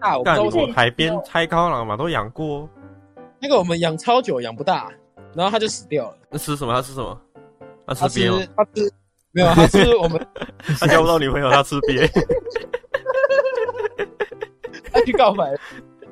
[0.00, 2.68] 大，我不知道为什么海边拆高朗嘛，都养过。
[3.40, 4.90] 那个我们养超久养不大，
[5.34, 6.16] 然后它就死掉了。
[6.30, 6.72] 那吃什么？
[6.74, 7.20] 它吃什么？
[7.86, 8.42] 它吃鳖吗？
[8.56, 8.92] 它吃
[9.32, 9.48] 没有？
[9.54, 10.26] 它吃我们。
[10.80, 12.08] 它交不到女朋友，它吃鳖。
[14.92, 15.54] 他去告白，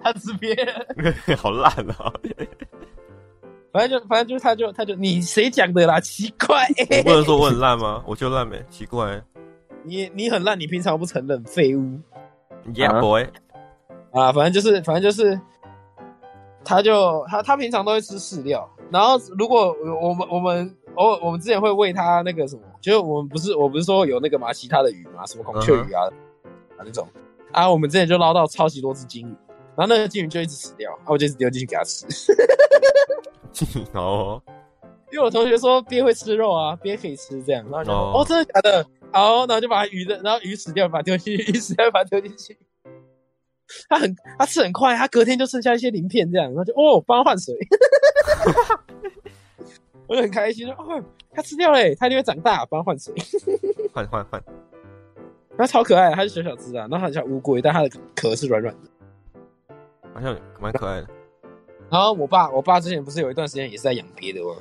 [0.03, 0.57] 他吃鳖。
[1.37, 2.13] 好烂啊！
[3.73, 6.01] 反正就反正就是，他就他就你谁讲的啦？
[6.01, 6.67] 奇怪，
[6.99, 8.03] 我不能说我很烂吗？
[8.07, 9.23] 我就烂呗，奇怪。
[9.85, 11.99] 你你很烂，你平常不承认，废物。
[12.75, 13.27] Yeah boy。
[14.13, 15.41] 啊，反正就是，反正就是，
[16.65, 26.13] 他就他他平常都会吃饲料，然后如果我们我们偶尔我们之前会喂他那个什么，就是我们不是我不是说有那个嘛其他的鱼嘛，什么孔雀鱼啊、uh huh.
[26.77, 27.07] 啊那种
[27.53, 29.35] 啊，我们之前就捞到超级多只金鱼，
[29.77, 32.07] 然后那个金鱼就一直死掉，然后我就一直丢进去给它吃。
[33.95, 34.43] 哦，
[35.12, 38.21] 因为我同学说鳖会吃肉啊，鳖可以吃这样，然后就、uh huh.
[38.21, 38.87] 哦真的假的？
[39.12, 42.57] 好，然后就把鱼的，然后鱼死掉，把它丢进去，鱼死掉把它丢进去。
[43.89, 47.55] 它很，它吃很快，它隔天就剩下一些鳞片这样，然后就哦，帮它换水，
[50.09, 51.03] 我就很开心说哦，
[51.33, 53.14] 它吃掉嘞，它就会长大，帮它换水，
[53.93, 54.43] 换换换，
[55.57, 58.91] 它超可爱，它是小小只啊，然后很像乌龟，但它的壳是软软的，
[60.15, 61.09] 好像蛮可爱的。
[61.91, 64.55] 然后我爸，我爸之前不是有一段时间也是在养鳖的吗？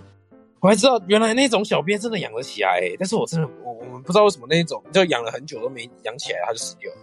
[0.62, 6.97] 我还知道原来那种小鳖真的养得起来，欸，但是我真的我我们不知道为什么那一种就养了很久都没养起来，它就死掉了。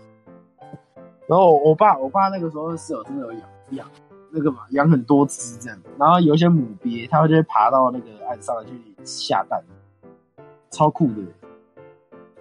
[1.26, 3.90] 然后我爸我爸那个时候室友真的有养养
[4.30, 8.72] 那个嘛，养很多只这样，然后有一些母鳖，它会就会爬到那个岸上去
[9.04, 9.62] 下蛋，
[10.70, 11.22] 超酷的。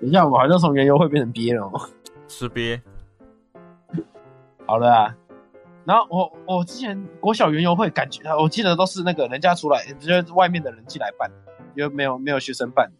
[0.01, 1.71] 等一下，我好像从原油会变成鳖了，
[2.27, 2.81] 吃鳖。
[4.65, 5.15] 好了啊。
[5.85, 11.29] 然后我我之前国小园游会感觉，我记得都是那个人家出来，就是外面的人进来办，
[11.75, 12.91] 因为没有没有学生办。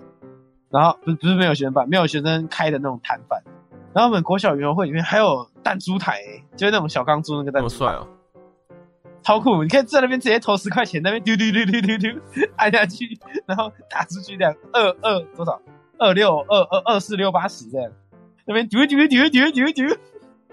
[0.69, 3.41] 然后不是不是没有学生办，没有学生开的那种摊贩。
[3.93, 6.19] 然后我们国小园游会里面还有弹珠台，
[6.55, 7.69] 就是那种小钢珠那个弹珠。
[7.69, 8.07] 帅哦，
[9.23, 9.63] 超酷！
[9.63, 12.21] 你可以在那边直接投十块钱，那边丢丢丢丢丢丢，
[12.57, 15.59] 按下去，然后打出去这样，二二多少？
[15.97, 17.89] 二六二二二四六八十这样，
[18.45, 19.97] 那边丢丢丢丢丢丢，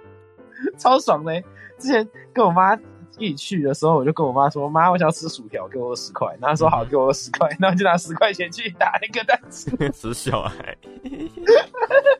[0.79, 1.43] 超爽的。
[1.83, 2.75] 之前跟我妈
[3.19, 9.71] 一起去的时候，我就跟我妈说：“妈，我想要吃薯条，给我十块。”然后她说：“好，给我十块。”然后就拿十块钱去打那个蛋吃。
[9.93, 10.77] 死小孩，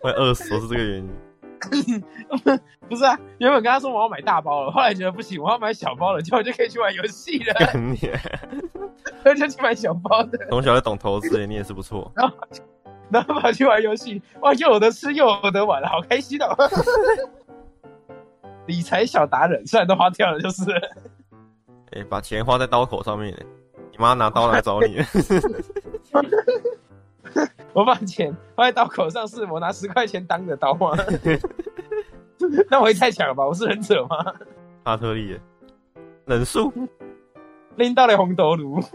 [0.03, 1.09] 会饿死，是这个原因。
[2.89, 7.55] 不是啊，原本跟她说我要买大包了，后来觉得不行，我要买小包了，结果就可以去玩游戏了。
[7.55, 7.97] 干你！
[9.25, 10.39] 我 就去买小包的。
[10.51, 12.11] 从小就懂投资，你也是不错。
[12.17, 12.37] 然后，
[13.11, 16.57] 然后跑去玩游戏，哇，又有得吃，又有得玩了，好开心哦！
[18.67, 20.71] 理财小达人，虽然都花掉了，就是。
[21.93, 23.35] 哎、欸，把钱花在刀口上面，
[23.91, 25.03] 你妈拿刀来找你。
[27.75, 30.97] 我把钱花在刀口上，是我拿十块钱当的刀吗？
[32.69, 33.47] 那我也太强了吧！
[33.47, 34.17] 我是忍者吗？
[34.85, 35.39] 阿特利，
[36.27, 36.73] 忍术，
[37.77, 38.81] 拎到了红头颅。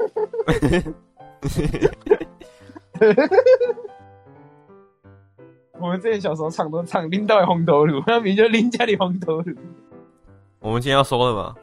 [5.79, 9.55] 我们之前小时候唱都唱拎到红头颅， 那名就拎家里红头颅。
[10.59, 11.55] 我们今天要说了吧？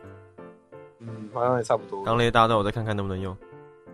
[1.01, 2.03] 嗯，好像也差不多。
[2.05, 3.37] 刚那些大招，我再看看能不能用。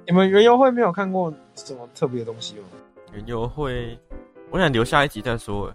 [0.07, 2.65] 你们园游会没有看过什么特别的东西吗？
[3.13, 3.99] 园游会，
[4.51, 5.73] 我想留下一集再说。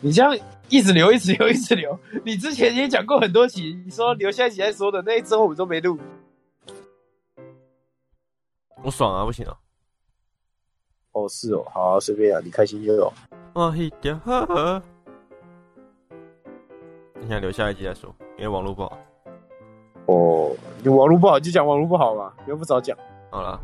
[0.00, 0.36] 你这样
[0.68, 1.98] 一直留，一直留，一直留。
[2.24, 5.98] 你之前也讲过很多集，你说留下一集再说的，那一之后我们都没录。
[8.82, 9.56] 我爽啊，不行啊。
[11.14, 13.12] 哦，是哦，好啊，随便啊，你开心就有。
[13.54, 14.82] 哦，一点呵呵。
[17.20, 18.98] 你想留下一集再说，因为网络不好。
[20.06, 20.50] 哦，
[20.82, 22.96] 你网络不好就讲网络不好嘛，又不早讲。
[23.30, 23.58] 好了。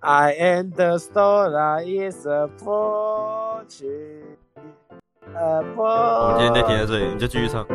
[0.00, 4.36] I am the star that is a fortune.
[5.76, 7.66] 我们今天就停在这里，你就继续唱。